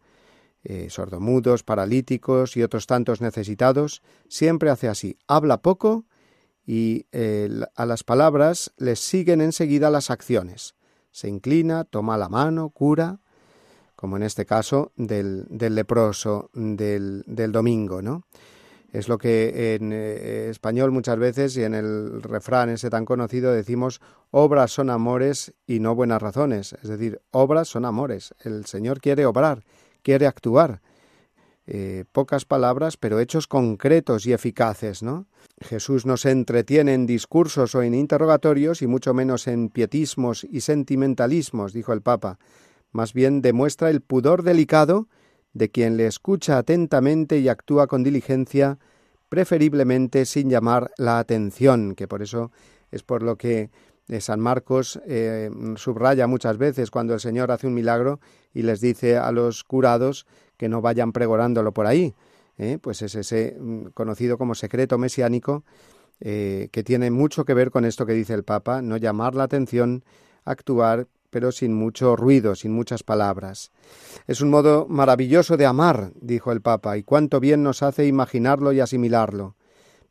[0.89, 6.07] Sordomudos, paralíticos y otros tantos necesitados, siempre hace así, habla poco
[6.67, 10.75] y eh, a las palabras les siguen enseguida las acciones.
[11.11, 13.21] Se inclina, toma la mano, cura,
[13.97, 18.23] como en este caso del, leproso del, domingo, ¿no?
[18.93, 23.53] Es lo que en eh, español muchas veces y en el refrán ese tan conocido
[23.53, 24.01] decimos
[24.31, 26.75] obras son amores y no buenas razones.
[26.81, 28.35] Es decir, obras son amores.
[28.45, 29.65] El Señor quiere obrar
[30.05, 30.81] quiere actuar.
[31.67, 35.27] Eh, pocas palabras, pero hechos concretos y eficaces, ¿no?
[35.63, 40.61] Jesús no se entretiene en discursos o en interrogatorios y mucho menos en pietismos y
[40.61, 42.39] sentimentalismos, dijo el Papa.
[42.93, 45.09] Más bien demuestra el pudor delicado
[45.55, 48.79] de quien le escucha atentamente y actúa con diligencia,
[49.31, 52.53] preferiblemente sin llamar la atención, que por eso
[52.91, 53.71] es por lo que
[54.21, 58.21] San Marcos eh, subraya muchas veces cuando el Señor hace un milagro
[58.53, 62.15] y les dice a los curados que no vayan pregorándolo por ahí.
[62.59, 62.79] ¿eh?
[62.81, 65.65] Pues es ese mm, conocido como secreto mesiánico
[66.21, 69.45] eh, que tiene mucho que ver con esto que dice el Papa, no llamar la
[69.45, 70.05] atención,
[70.45, 73.73] actuar, pero sin mucho ruido, sin muchas palabras.
[74.29, 78.73] Es un modo maravilloso de amar, dijo el Papa, y cuánto bien nos hace imaginarlo
[78.73, 79.57] y asimilarlo.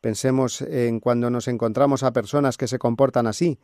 [0.02, 3.58] Pensemos en cuando nos encontramos a personas que se comportan así,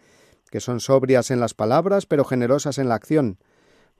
[0.50, 3.36] que son sobrias en las palabras pero generosas en la acción,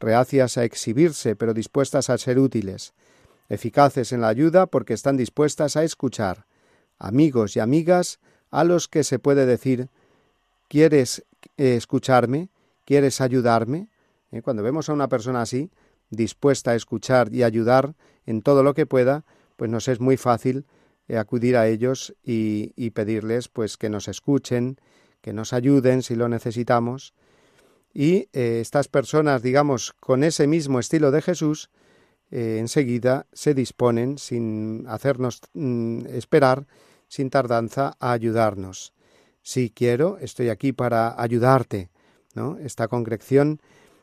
[0.00, 2.94] reacias a exhibirse pero dispuestas a ser útiles,
[3.48, 6.46] eficaces en la ayuda porque están dispuestas a escuchar,
[6.98, 8.18] amigos y amigas
[8.50, 9.88] a los que se puede decir
[10.70, 11.24] ¿Quieres
[11.56, 12.48] escucharme?
[12.84, 13.88] ¿Quieres ayudarme?
[14.30, 15.68] Eh, cuando vemos a una persona así,
[16.10, 19.24] dispuesta a escuchar y ayudar en todo lo que pueda,
[19.56, 20.66] pues nos es muy fácil
[21.08, 24.78] eh, acudir a ellos y, y, pedirles pues que nos escuchen,
[25.22, 27.14] que nos ayuden si lo necesitamos.
[27.92, 31.70] Y eh, estas personas, digamos, con ese mismo estilo de Jesús,
[32.30, 36.66] eh, enseguida se disponen, sin hacernos mm, esperar,
[37.08, 38.94] sin tardanza, a ayudarnos.
[39.42, 41.90] Si quiero, estoy aquí para ayudarte.
[42.34, 42.58] ¿no?
[42.58, 43.60] Esta concreción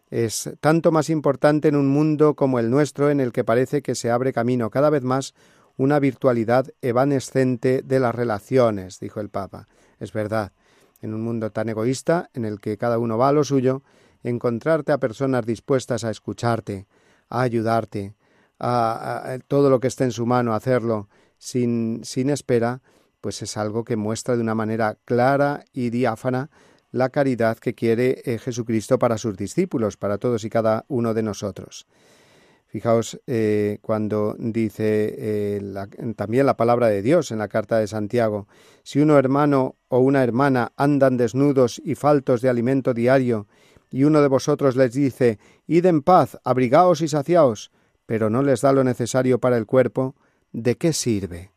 [0.09, 3.95] es tanto más importante en un mundo como el nuestro, en el que parece que
[3.95, 5.33] se abre camino cada vez más
[5.77, 9.67] una virtualidad evanescente de las relaciones, dijo el Papa.
[9.99, 10.51] Es verdad,
[11.01, 13.83] en un mundo tan egoísta, en el que cada uno va a lo suyo,
[14.23, 16.87] encontrarte a personas dispuestas a escucharte,
[17.29, 18.15] a ayudarte,
[18.59, 22.81] a, todo lo que esté en su mano, hacerlo sin, sin espera,
[23.21, 26.49] pues es algo que muestra de una manera clara y diáfana
[26.91, 31.23] la caridad que quiere eh, Jesucristo para sus discípulos, para todos y cada uno de
[31.23, 31.85] nosotros.
[32.67, 35.61] Fijaos eh, cuando dice eh,
[36.17, 38.47] también la palabra de Dios en la carta de Santiago,
[38.83, 43.47] si uno hermano o una hermana andan desnudos y faltos de alimento diario,
[43.89, 47.71] y uno de vosotros les dice, id en paz, abrigaos y saciaos,
[48.05, 50.15] pero no les da lo necesario para el cuerpo,
[50.51, 51.51] ¿de qué sirve?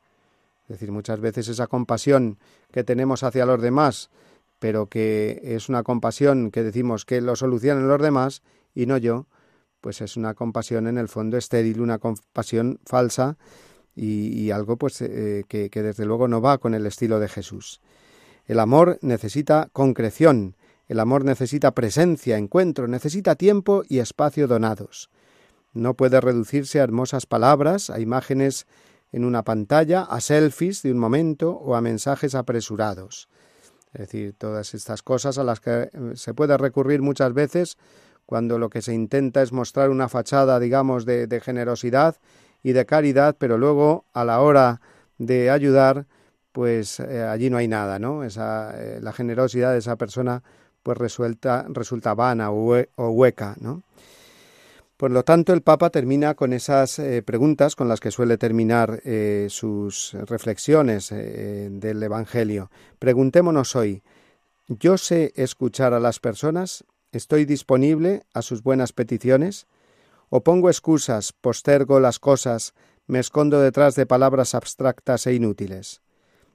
[0.64, 2.38] Es decir, muchas veces esa compasión
[2.70, 4.11] que tenemos hacia los demás,
[4.61, 8.42] pero que es una compasión que decimos que lo solucionan los demás
[8.75, 9.27] y no yo,
[9.81, 13.37] pues es una compasión en el fondo estéril, una compasión falsa
[13.95, 17.81] y, algo pues eh, que, que desde luego no va con el estilo de Jesús.
[18.47, 20.57] El amor necesita concreción,
[20.88, 25.11] el amor necesita presencia, encuentro, necesita tiempo y espacio donados.
[25.73, 28.66] No puede reducirse a hermosas palabras, a imágenes
[29.12, 33.29] en una pantalla, a selfies de un momento o a mensajes apresurados.
[33.93, 37.77] Es decir, todas estas cosas a las que eh, se puede recurrir muchas veces
[38.31, 42.14] cuando lo que se intenta es mostrar una fachada, digamos, de, generosidad
[42.62, 44.81] y de caridad, pero luego a la hora
[45.19, 46.07] de ayudar,
[46.53, 48.23] pues eh, allí no hay nada, ¿no?
[48.23, 50.45] Esa, eh, la generosidad de esa persona
[50.85, 53.83] pues resulta, resulta vana o, hueca, ¿no?
[54.97, 59.03] Por lo tanto, el Papa termina con esas eh, preguntas con las que suele terminar
[59.49, 62.71] sus reflexiones del Evangelio.
[63.01, 64.05] Preguntémonos hoy,
[64.69, 66.85] ¿yo sé escuchar a las personas?
[67.12, 69.66] ¿Estoy disponible a sus buenas peticiones?
[70.29, 72.73] ¿O pongo excusas, postergo las cosas,
[73.09, 76.03] me escondo detrás de palabras abstractas e inútiles?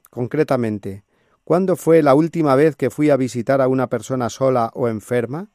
[0.10, 1.04] Concretamente,
[1.44, 5.50] ¿cuándo fue la última vez que fui a visitar a una persona sola o enferma?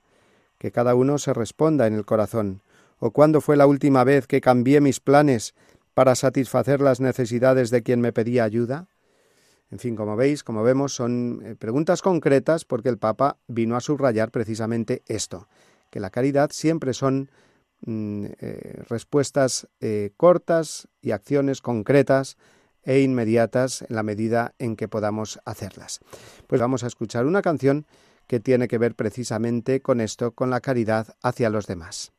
[0.59, 2.61] Que cada uno se responda en el corazón.
[2.99, 5.55] ¿O cuándo fue la última vez que cambié mis planes
[5.95, 8.87] para satisfacer las necesidades de quien me pedía ayuda?
[9.71, 13.81] En fin, como veis, como vemos, son eh, preguntas concretas porque el Papa vino a
[13.81, 15.49] subrayar precisamente esto,
[15.91, 17.31] que la caridad siempre son
[17.87, 22.37] mm, eh, respuestas eh, cortas y acciones concretas
[22.83, 26.01] e inmediatas en la medida en que podamos hacerlas.
[26.47, 27.87] Pues vamos a escuchar una canción
[28.27, 32.13] que tiene que ver precisamente con esto, con la caridad hacia los demás.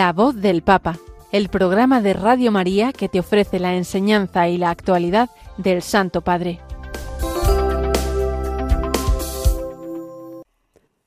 [0.00, 0.98] La voz del Papa,
[1.30, 5.28] el programa de Radio María que te ofrece la enseñanza y la actualidad
[5.58, 6.58] del Santo Padre.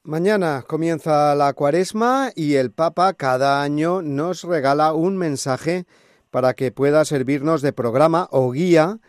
[0.03, 5.85] Mañana comienza la cuaresma y el Papa cada año nos regala un mensaje
[6.29, 8.99] para que pueda servirnos de programa o guía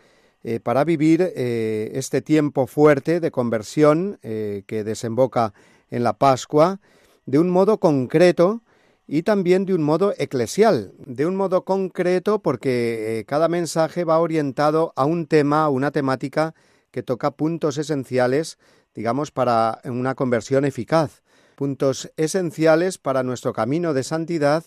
[0.43, 5.53] eh, para vivir eh, este tiempo fuerte de conversión eh, que desemboca
[5.91, 6.79] en la Pascua
[7.27, 8.63] de un modo concreto
[9.07, 14.19] y también de un modo eclesial, de un modo concreto porque eh, cada mensaje va
[14.19, 16.55] orientado a un tema, a una temática
[16.91, 18.57] que toca puntos esenciales,
[18.93, 21.21] digamos, para una conversión eficaz,
[21.55, 24.63] puntos esenciales para nuestro camino de santidad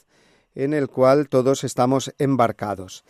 [0.55, 3.05] en el cual todos estamos embarcados.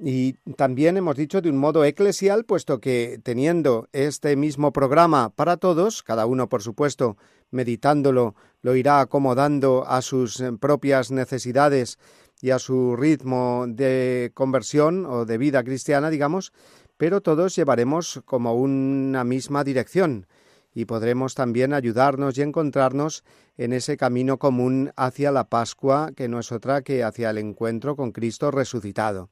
[0.00, 5.56] Y también hemos dicho de un modo eclesial, puesto que teniendo este mismo programa para
[5.56, 7.16] todos, cada uno por supuesto
[7.50, 11.98] meditándolo, lo irá acomodando a sus eh, propias necesidades
[12.40, 16.52] y a su ritmo de conversión o de vida cristiana, digamos,
[16.96, 20.26] pero todos llevaremos como una misma dirección
[20.74, 23.24] y podremos también ayudarnos y encontrarnos
[23.56, 27.96] en ese camino común hacia la Pascua, que no es otra que hacia el encuentro
[27.96, 29.30] con Cristo resucitado.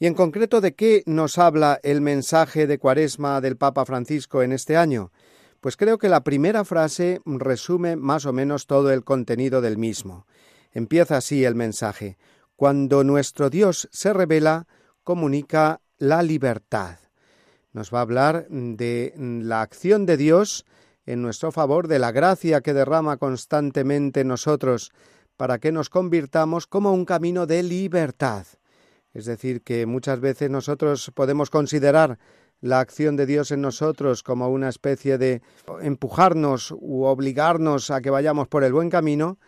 [0.00, 4.52] Y en concreto, ¿de qué nos habla el mensaje de Cuaresma del Papa Francisco en
[4.52, 5.10] este año?
[5.60, 10.24] Pues creo que la primera frase resume más o menos todo el contenido del mismo.
[10.70, 12.16] Empieza así el mensaje.
[12.54, 14.68] Cuando nuestro Dios se revela,
[15.02, 16.98] comunica la libertad.
[17.72, 20.64] Nos va a hablar de la acción de Dios
[21.06, 24.92] en nuestro favor, de la gracia que derrama constantemente en nosotros
[25.36, 28.46] para que nos convirtamos como un camino de libertad.
[29.18, 32.20] Es decir, que muchas veces nosotros podemos considerar
[32.60, 35.42] la acción de Dios en nosotros como una especie de
[35.80, 39.38] empujarnos u obligarnos a que vayamos por el buen camino,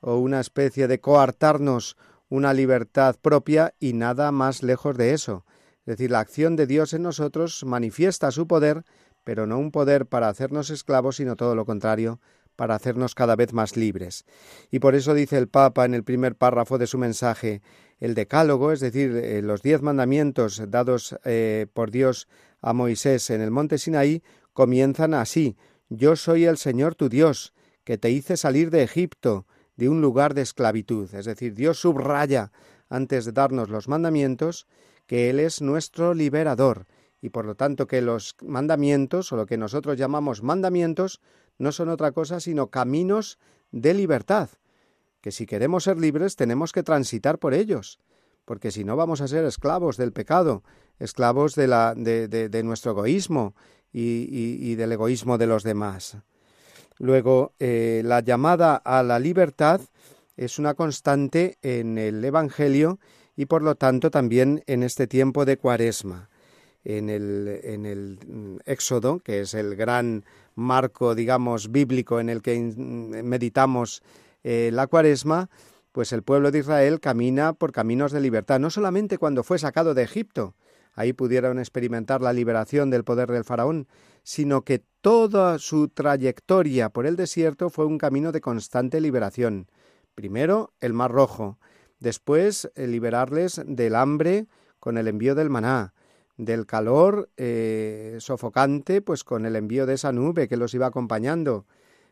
[0.00, 1.98] o una especie de coartarnos
[2.30, 5.44] una libertad propia y nada más lejos de eso.
[5.80, 8.84] Es decir, la acción de Dios en nosotros manifiesta su poder,
[9.22, 12.20] pero no un poder para hacernos esclavos, sino todo lo contrario,
[12.56, 14.24] para hacernos cada vez más libres.
[14.70, 17.60] Y por eso dice el Papa en el primer párrafo de su mensaje,
[18.00, 22.28] el decálogo, es decir, eh, los diez mandamientos dados eh, por Dios
[22.62, 24.22] a Moisés en el monte Sinaí,
[24.52, 25.56] comienzan así.
[25.90, 27.52] Yo soy el Señor tu Dios,
[27.84, 29.46] que te hice salir de Egipto,
[29.76, 31.14] de un lugar de esclavitud.
[31.14, 32.52] Es decir, Dios subraya,
[32.88, 34.66] antes de darnos los mandamientos,
[35.06, 36.86] que Él es nuestro liberador,
[37.20, 41.20] y por lo tanto que los mandamientos, o lo que nosotros llamamos mandamientos,
[41.58, 43.38] no son otra cosa sino caminos
[43.70, 44.48] de libertad,
[45.20, 47.98] que si queremos ser libres tenemos que transitar por ellos,
[48.44, 50.62] porque si no vamos a ser esclavos del pecado,
[50.98, 53.54] esclavos de, la, de, de, nuestro egoísmo
[53.92, 54.26] y,
[54.60, 56.16] y, del egoísmo de los demás.
[56.98, 59.80] Luego, eh, la llamada a la libertad
[60.36, 62.98] es una constante en el Evangelio
[63.36, 66.28] y por lo tanto también en este tiempo de Cuaresma.
[66.82, 72.58] En el, en el Éxodo, que es el gran marco, digamos, bíblico en el que
[72.58, 74.02] meditamos
[74.42, 75.50] eh, la Cuaresma,
[75.92, 79.94] pues el pueblo de Israel camina por caminos de libertad, no solamente cuando fue sacado
[79.94, 80.54] de Egipto,
[80.94, 83.88] ahí pudieron experimentar la liberación del poder del faraón,
[84.22, 89.68] sino que toda su trayectoria por el desierto fue un camino de constante liberación.
[90.14, 91.58] Primero el Mar Rojo,
[91.98, 94.46] después el liberarles del hambre
[94.78, 95.94] con el envío del maná,
[96.36, 101.66] del calor eh, sofocante, pues con el envío de esa nube que los iba acompañando,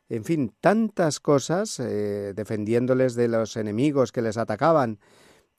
[0.08, 4.98] en fin, tantas cosas, eh, defendiéndoles de los enemigos que les atacaban,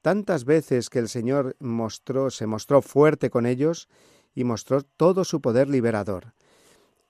[0.01, 3.89] tantas veces que el Señor mostró, se mostró fuerte con ellos
[4.33, 6.33] y mostró todo su poder liberador.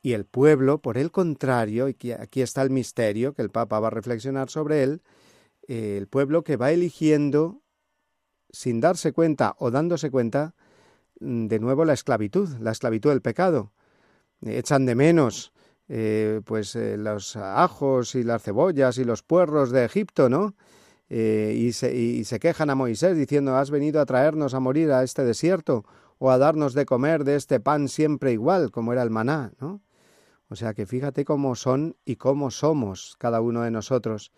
[0.02, 3.88] Y el pueblo, por el contrario, y aquí está el misterio que el Papa va
[3.88, 5.02] a reflexionar sobre él,
[5.68, 7.62] eh, el pueblo que va eligiendo,
[8.50, 10.56] sin darse cuenta o dándose cuenta,
[11.20, 13.72] mm, de nuevo la esclavitud, la esclavitud del pecado.
[14.42, 15.54] Echan de menos
[15.90, 20.54] eh, pues eh, los ajos y las cebollas y los puerros de Egipto, ¿no?
[21.10, 24.92] Eh, y, se, y se quejan a Moisés diciendo, has venido a traernos a morir
[24.92, 25.84] a este desierto
[26.20, 29.82] o a darnos de comer de este pan siempre igual, como era el maná, ¿no?
[30.50, 34.32] O sea que fíjate cómo son y cómo somos cada uno de nosotros,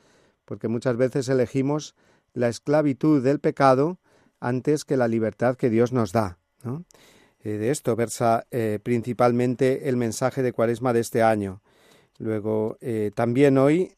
[0.46, 1.96] porque muchas veces elegimos
[2.34, 4.00] la esclavitud del pecado
[4.40, 6.86] antes que la libertad que Dios nos da, ¿no?
[7.44, 11.62] Eh, de esto versa eh, principalmente el mensaje de Cuaresma de este año.
[12.20, 13.94] Luego, eh, también hoy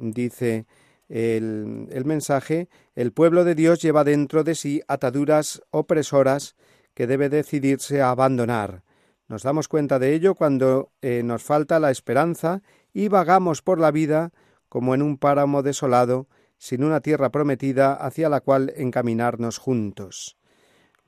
[0.00, 0.66] dice
[1.08, 6.56] el, el, mensaje, el pueblo de Dios lleva dentro de sí ataduras opresoras
[6.94, 8.82] que debe decidirse a abandonar.
[9.28, 12.62] Nos damos cuenta de ello cuando nos falta la esperanza
[12.92, 14.32] y vagamos por la vida
[14.68, 16.26] como en un páramo desolado,
[16.58, 20.39] sin una tierra prometida hacia la cual encaminarnos juntos.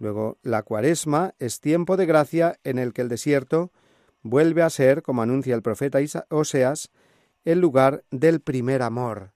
[0.02, 3.70] Luego, la cuaresma es tiempo de gracia en el que el desierto
[4.22, 6.90] vuelve a ser, como anuncia el profeta Oseas,
[7.44, 9.30] el lugar del primer amor.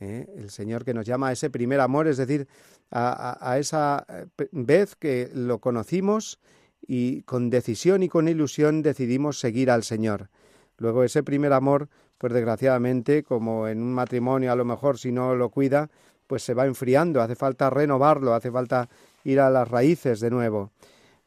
[0.00, 0.26] ¿eh?
[0.38, 2.48] El Señor que nos llama a ese primer amor, es decir,
[2.90, 6.40] a, esa eh, vez que lo conocimos
[6.80, 10.30] y con decisión y con ilusión decidimos seguir al Señor.
[10.78, 15.34] Luego ese primer amor, pues desgraciadamente, como en un matrimonio a lo mejor si no
[15.34, 15.90] lo cuida,
[16.26, 18.88] pues se va enfriando, hace falta renovarlo, hace falta
[19.26, 20.70] ir a las raíces de nuevo.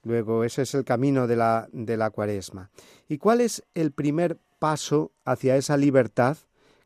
[0.04, 2.72] Luego ese es el camino de la, de la cuaresma.
[3.08, 6.38] ¿Y cuál es el primer paso hacia esa libertad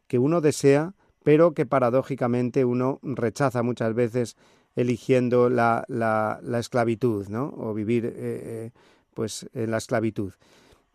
[0.07, 0.93] que uno desea,
[1.23, 4.35] pero que paradójicamente uno rechaza muchas veces
[4.75, 7.53] eligiendo la, la, esclavitud, ¿no?
[7.55, 8.71] O vivir eh, eh,
[9.13, 10.33] pues en la esclavitud.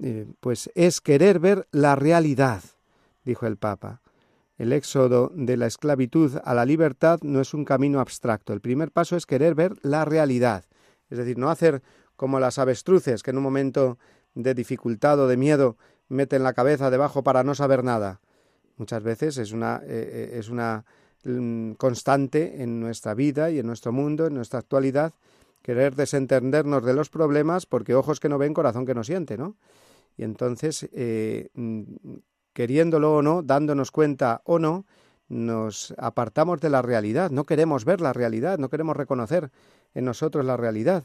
[0.00, 2.62] Eh, pues es querer ver la realidad,
[3.24, 4.00] dijo el Papa.
[4.58, 8.52] El éxodo de la esclavitud a la libertad no es un camino abstracto.
[8.52, 10.64] El primer paso es querer ver la realidad.
[11.08, 11.82] Es decir, no hacer
[12.16, 13.98] como las avestruces que en un momento
[14.34, 15.76] de dificultad o de miedo
[16.08, 18.20] meten la cabeza debajo para no saber nada.
[18.76, 20.84] Muchas veces es una, es una
[21.24, 25.12] Mm, constante en nuestra vida y en nuestro mundo, en nuestra actualidad,
[25.62, 29.56] querer desentendernos de los problemas porque ojos que no ven, corazón que no siente, ¿no?
[30.16, 31.82] Y entonces, eh, mm,
[32.52, 34.86] queriéndolo o no, dándonos cuenta o no,
[35.28, 39.50] nos apartamos de la realidad, no queremos ver la realidad, no queremos reconocer
[39.94, 41.04] en nosotros la realidad.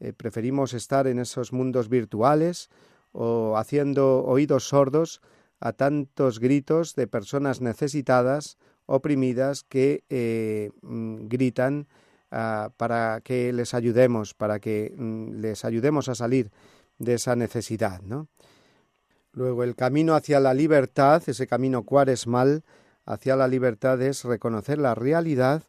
[0.00, 2.68] Eh, preferimos estar en esos mundos virtuales
[3.12, 5.22] o haciendo oídos sordos
[5.60, 11.86] a tantos gritos de personas necesitadas oprimidas que eh, mm, gritan
[12.30, 16.50] ah, para que les ayudemos, para que mm, les ayudemos a salir
[16.98, 18.28] de esa necesidad, ¿no?
[19.34, 22.64] Luego el camino hacia la libertad, ese camino cuaresmal
[23.04, 25.64] hacia la libertad es reconocer la realidad,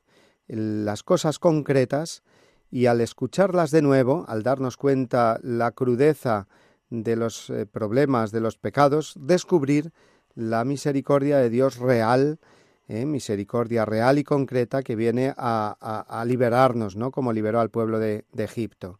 [0.48, 2.24] las cosas concretas
[2.70, 6.48] y al escucharlas de nuevo, al darnos cuenta la crudeza
[6.90, 9.92] de los eh, problemas, de los pecados, descubrir
[10.36, 12.40] la misericordia de Dios real
[12.88, 13.06] ¿eh?
[13.06, 17.12] misericordia real y concreta que viene a, liberarnos, ¿no?
[17.12, 19.00] como liberó al pueblo de, Egipto.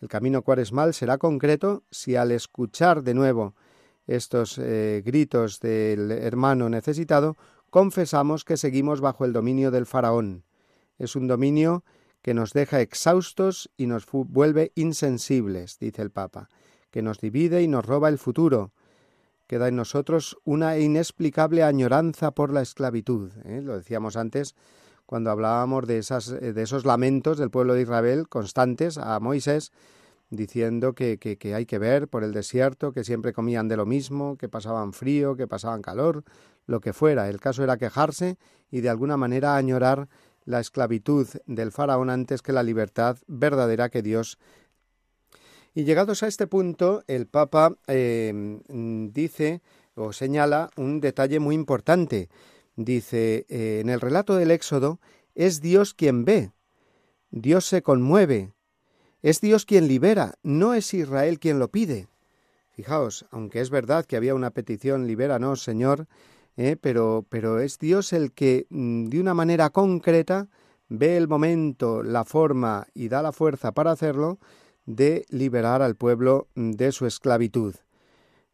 [0.00, 3.54] El camino cuaresmal será concreto si al escuchar de nuevo
[4.06, 7.36] estos eh, gritos del hermano necesitado,
[7.70, 10.44] confesamos que seguimos bajo el dominio del faraón.
[10.98, 11.84] Es un dominio
[12.22, 16.48] que nos deja exhaustos y nos vuelve insensibles, dice el Papa,
[16.90, 18.72] que nos divide y nos roba el futuro,
[19.46, 23.30] queda en nosotros una inexplicable añoranza por la esclavitud.
[23.44, 23.60] ¿eh?
[23.62, 24.54] Lo decíamos antes
[25.06, 29.70] cuando hablábamos de, esas, de esos lamentos del pueblo de Israel constantes a Moisés,
[30.36, 34.36] diciendo que, que, hay que ver por el desierto, que siempre comían de lo mismo,
[34.36, 36.24] que pasaban frío, que pasaban calor,
[36.66, 37.28] lo que fuera.
[37.28, 38.36] El caso era quejarse
[38.70, 40.08] y de alguna manera añorar
[40.44, 44.38] la esclavitud del faraón antes que la libertad verdadera que Dios
[45.74, 48.60] y llegados a este punto, el Papa em,
[49.12, 49.60] dice
[49.96, 52.28] o señala un detalle muy importante.
[52.76, 55.00] Dice, eh, en el relato del Éxodo,
[55.34, 56.52] es Dios quien ve,
[57.30, 58.52] Dios se conmueve,
[59.24, 62.08] es Dios quien libera, no es Israel quien lo pide.
[62.72, 66.08] Fijaos, aunque es verdad que había una petición, libéranos, Señor,
[66.58, 70.48] eh, pero, pero es Dios el que, mm, de una manera concreta,
[70.90, 74.40] ve el momento, la forma y da la fuerza para hacerlo,
[74.84, 77.76] de liberar al pueblo de su esclavitud.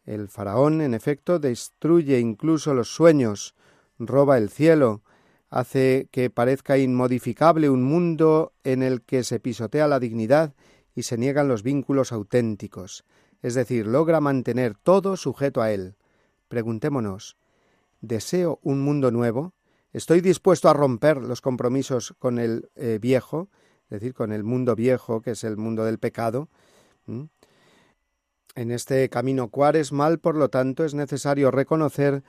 [0.04, 3.56] El faraón, en efecto, destruye incluso los sueños,
[3.98, 5.02] roba el cielo,
[5.50, 10.54] hace que parezca inmodificable un mundo en el que se pisotea la dignidad
[10.94, 13.04] y se niegan los vínculos auténticos,
[13.42, 15.96] es decir, logra mantener todo sujeto a él.
[16.48, 17.36] Preguntémonos,
[18.00, 19.54] ¿deseo un mundo nuevo?
[19.92, 23.48] ¿Estoy dispuesto a romper los compromisos con el eh, viejo?
[23.90, 26.48] es decir, con el mundo viejo, que es el mundo del pecado.
[28.54, 32.22] En este camino cuaresmal, por lo tanto, es necesario reconocer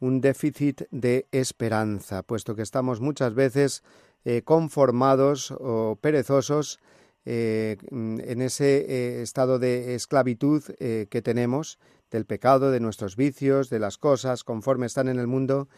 [0.00, 3.82] un déficit de esperanza, puesto que estamos muchas veces
[4.24, 6.80] eh, conformados o perezosos
[7.24, 11.78] eh, en ese eh, estado de esclavitud que tenemos,
[12.10, 15.68] del pecado, de nuestros vicios, de las cosas conforme están en el mundo,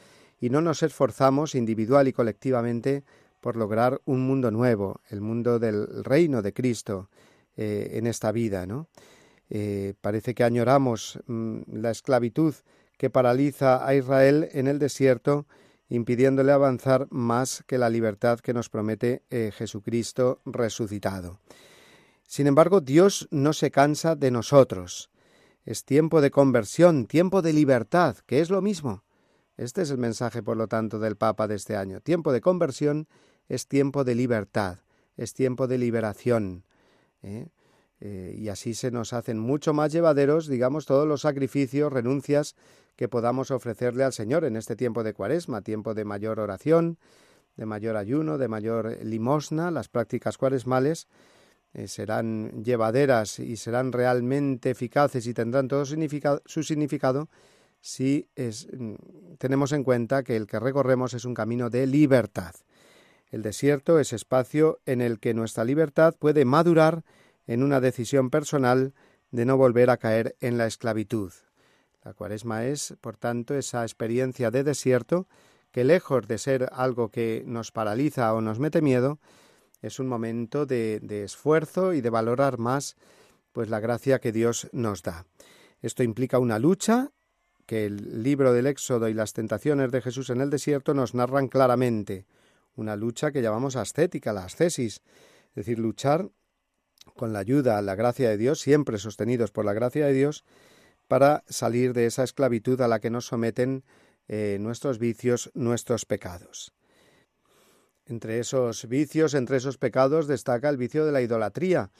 [0.40, 3.04] y no nos esforzamos individual y colectivamente
[3.40, 7.08] por lograr un mundo nuevo, el mundo del reino de Cristo
[7.56, 8.88] en esta vida, ¿no?
[10.00, 12.54] Parece que añoramos mm, la esclavitud
[12.98, 15.46] que paraliza a Israel en el desierto,
[15.88, 21.38] impidiéndole avanzar más que la libertad que nos promete eh, Jesucristo resucitado.
[22.26, 25.10] Sin embargo, Dios no se cansa de nosotros.
[25.64, 29.04] Es tiempo de conversión, tiempo de libertad, que es lo mismo.
[29.56, 32.00] Este es el mensaje, por lo tanto, del Papa de este año.
[32.00, 33.08] Tiempo de conversión
[33.48, 34.78] es tiempo de libertad,
[35.16, 36.64] es tiempo de liberación.
[37.22, 37.48] ¿eh?
[38.00, 42.54] Eh, y así se nos hacen mucho más llevaderos, digamos, todos los sacrificios, renuncias
[42.98, 46.98] que podamos ofrecerle al Señor en este tiempo de cuaresma, tiempo de mayor oración,
[47.56, 51.06] de mayor ayuno, de mayor limosna, las prácticas cuaresmales
[51.74, 57.28] eh, serán llevaderas y serán realmente eficaces y tendrán todo su significado
[57.80, 58.94] si mm,
[59.38, 62.56] tenemos en cuenta que el que recorremos es un camino de libertad.
[63.30, 67.04] El desierto es espacio en el que nuestra libertad puede madurar
[67.46, 68.92] en una decisión personal
[69.30, 71.32] de no volver a caer en la esclavitud.
[72.08, 75.28] La cuaresma es, por tanto, esa experiencia de desierto
[75.70, 79.18] que lejos de ser algo que nos paraliza o nos mete miedo,
[79.82, 82.96] es un momento de, esfuerzo y de valorar más
[83.52, 85.26] pues la gracia que Dios nos da.
[85.82, 87.10] Esto implica una lucha
[87.66, 91.48] que el libro del Éxodo y las tentaciones de Jesús en el desierto nos narran
[91.48, 92.24] claramente,
[92.74, 95.02] una lucha que llamamos ascética, la ascesis,
[95.50, 96.30] es decir, luchar
[97.16, 100.46] con la ayuda, la gracia de Dios, siempre sostenidos por la gracia de Dios,
[101.08, 103.82] para salir de esa esclavitud a la que nos someten
[104.28, 106.72] eh, nuestros vicios, nuestros pecados.
[108.06, 111.90] Entre esos vicios, entre esos pecados, destaca el vicio de la idolatría,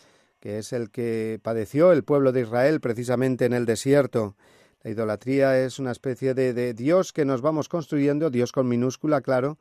[0.40, 4.36] que es el que padeció el pueblo de Israel precisamente en el desierto,
[4.84, 9.59] la idolatría es una especie de, Dios que nos vamos construyendo, Dios con minúscula, claro,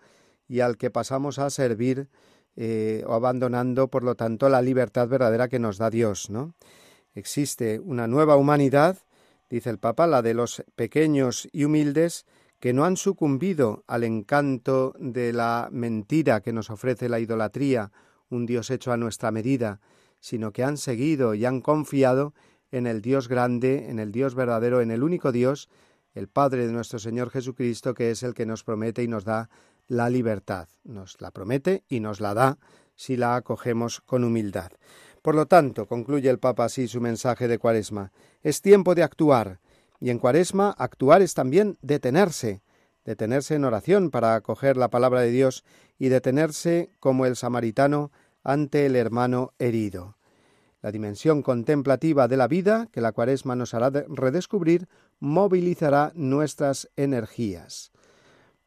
[0.47, 2.07] y al que pasamos a servir
[2.55, 6.53] eh, o abandonando, por lo tanto, la libertad verdadera que nos da Dios, ¿no?
[7.15, 8.97] Existe una nueva humanidad,
[9.49, 12.25] dice el Papa, la de los pequeños y humildes,
[12.59, 17.91] que no han sucumbido al encanto de la mentira que nos ofrece la idolatría,
[18.29, 19.79] un Dios hecho a nuestra medida,
[20.19, 22.33] sino que han seguido y han confiado
[22.71, 25.69] en el Dios grande, en el Dios verdadero, en el único Dios,
[26.13, 29.49] el Padre de nuestro Señor Jesucristo, que es el que nos promete y nos da
[29.87, 30.67] la libertad.
[30.83, 32.57] Nos la promete y nos la da
[32.95, 34.71] si la acogemos con humildad.
[35.27, 38.13] Por lo tanto, concluye el Papa así su mensaje de Cuaresma,
[38.43, 39.59] es tiempo de actuar,
[39.99, 42.61] y en Cuaresma actuar es también detenerse,
[43.03, 45.65] detenerse en oración para acoger la palabra de Dios
[45.99, 48.09] y detenerse como el samaritano
[48.41, 50.15] ante el hermano herido.
[50.81, 54.87] La dimensión contemplativa de la vida, que la cuaresma nos hará redescubrir,
[55.19, 57.91] movilizará nuestras energías.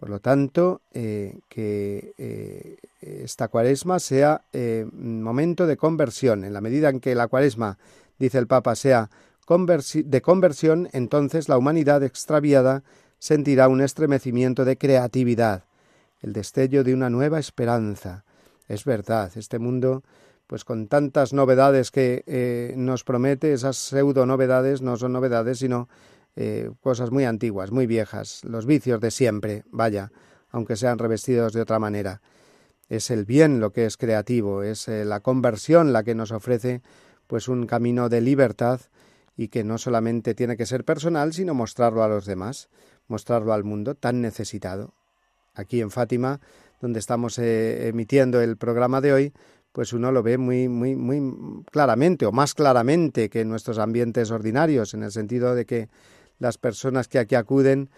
[0.01, 6.43] Por lo tanto, eh, que eh, esta cuaresma sea eh, momento de conversión.
[6.43, 7.77] En la medida en que la cuaresma,
[8.19, 9.11] dice el Papa, sea
[9.47, 12.83] de conversión, entonces la humanidad extraviada
[13.19, 15.65] sentirá un estremecimiento de creatividad,
[16.23, 18.25] el destello de una nueva esperanza.
[18.69, 20.03] Es verdad, este mundo
[20.47, 25.89] pues con tantas novedades que eh, nos promete, esas pseudo novedades no son novedades, sino
[26.37, 30.13] eh, cosas muy antiguas, muy viejas, los vicios de siempre, vaya,
[30.51, 32.23] aunque sean revestidos de otra manera.
[32.89, 36.83] Es el bien lo que es creativo, es eh, la conversión la que nos ofrece
[37.27, 38.81] pues un camino de libertad
[39.37, 42.69] y que no solamente tiene que ser personal, sino mostrarlo a los demás,
[43.07, 44.95] mostrarlo al mundo tan necesitado.
[45.55, 46.41] Aquí en Fátima,
[46.81, 49.33] donde estamos emitiendo el programa de hoy,
[49.73, 54.31] pues uno lo ve muy, muy, muy claramente o más claramente que en nuestros ambientes
[54.31, 55.89] ordinarios, en el sentido de que
[56.41, 57.91] las personas que aquí acuden,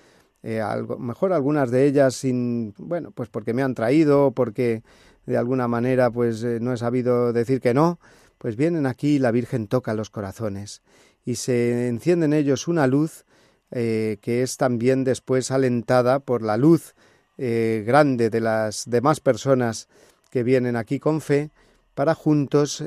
[0.43, 4.83] eh, algo, mejor algunas de ellas sin, bueno, pues porque me han traído, porque
[5.25, 8.01] de alguna manera pues eh, no he sabido decir que no,
[8.39, 10.83] pues vienen aquí y la Virgen toca los corazones
[11.25, 13.25] y se enciende en ellos una luz
[13.71, 16.95] eh, que es también después alentada por la luz
[17.39, 19.89] grande de las demás personas
[20.31, 21.51] que vienen aquí con fe
[21.95, 22.85] para juntos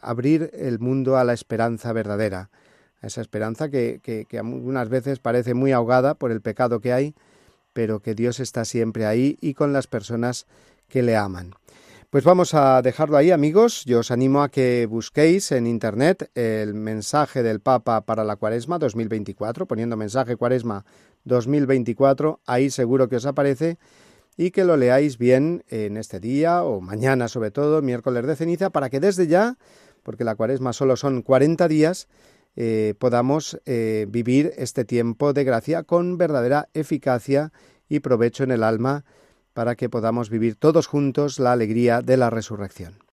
[0.00, 2.50] abrir el mundo a la esperanza verdadera,
[3.02, 7.14] esa esperanza que, algunas veces parece muy ahogada por el pecado que hay,
[7.72, 10.46] pero que Dios está siempre ahí y con las personas
[10.88, 11.54] que le aman.
[12.10, 13.84] Pues vamos a dejarlo ahí, amigos.
[13.84, 18.78] Yo os animo a que busquéis en Internet el mensaje del Papa para la Cuaresma
[18.78, 20.86] 2024, poniendo mensaje Cuaresma
[21.24, 23.76] 2024, ahí seguro que os aparece
[24.38, 28.70] y que lo leáis bien en este día o mañana sobre todo, miércoles de ceniza,
[28.70, 29.58] para que desde ya,
[30.04, 32.08] porque la cuaresma solo son 40 días,
[32.56, 37.52] eh, podamos eh, vivir este tiempo de gracia con verdadera eficacia
[37.88, 39.04] y provecho en el alma
[39.52, 43.08] para que podamos vivir todos juntos la alegría de la resurrección.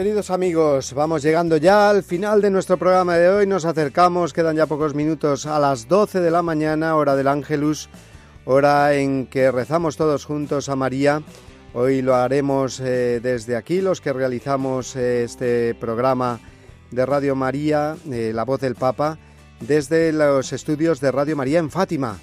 [0.00, 3.46] Queridos amigos, vamos llegando ya al final de nuestro programa de hoy.
[3.46, 7.90] Nos acercamos, quedan ya pocos minutos a las 12 de la mañana, hora del Ángelus,
[8.52, 11.22] hora en que rezamos todos juntos a María.
[11.72, 16.40] Hoy lo haremos eh, desde aquí, los que realizamos eh, este programa
[16.90, 19.18] de Radio María, eh, La Voz del Papa,
[19.60, 22.18] desde los estudios de Radio María en Fátima.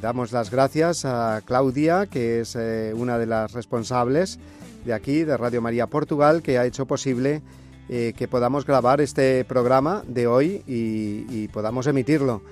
[0.00, 2.56] damos las gracias a Claudia, que es
[2.94, 4.38] una de las responsables
[4.84, 7.42] de aquí, de Radio María Portugal, que ha hecho posible
[7.88, 12.42] que podamos grabar este programa de hoy y, y podamos emitirlo,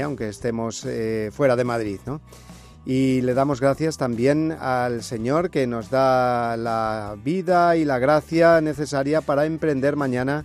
[0.00, 0.86] aunque estemos
[1.32, 2.00] fuera de Madrid.
[2.06, 2.20] ¿no?
[2.84, 8.60] Y le damos gracias también al Señor que nos da la vida y la gracia
[8.60, 10.44] necesaria para emprender mañana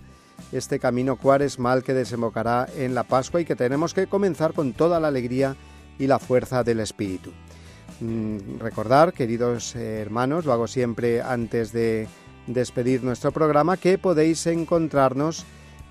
[0.52, 5.00] este camino cuaresmal que desembocará en la Pascua y que tenemos que comenzar con toda
[5.00, 5.56] la alegría
[5.98, 7.32] y la fuerza del Espíritu.
[8.00, 12.06] Mm, recordar, queridos hermanos, lo hago siempre antes de
[12.46, 15.44] despedir nuestro programa, que podéis encontrarnos,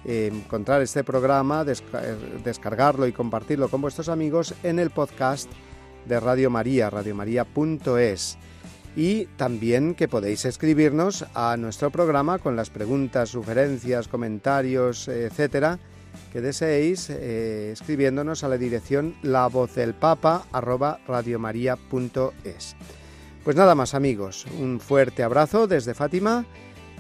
[0.08, 5.50] eh, encontrar este programa, descargarlo y compartirlo con vuestros amigos en el podcast
[6.06, 8.38] de Radio María, radiomaria.es.
[8.96, 15.78] Y también que podéis escribirnos a nuestro programa con las preguntas, sugerencias, comentarios, etcétera,
[16.32, 20.46] que deseéis eh, escribiéndonos a la dirección la voz del papa
[23.44, 26.46] Pues nada más amigos, un fuerte abrazo desde Fátima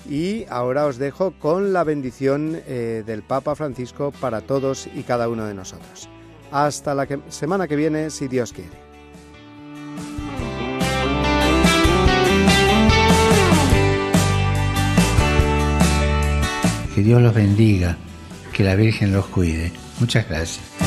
[0.09, 5.29] y ahora os dejo con la bendición eh, del Papa Francisco para todos y cada
[5.29, 6.09] uno de nosotros.
[6.51, 8.87] Hasta la semana que viene, si Dios quiere.
[16.95, 17.97] Que Dios los bendiga,
[18.53, 19.71] que la Virgen los cuide.
[19.99, 20.86] Muchas gracias.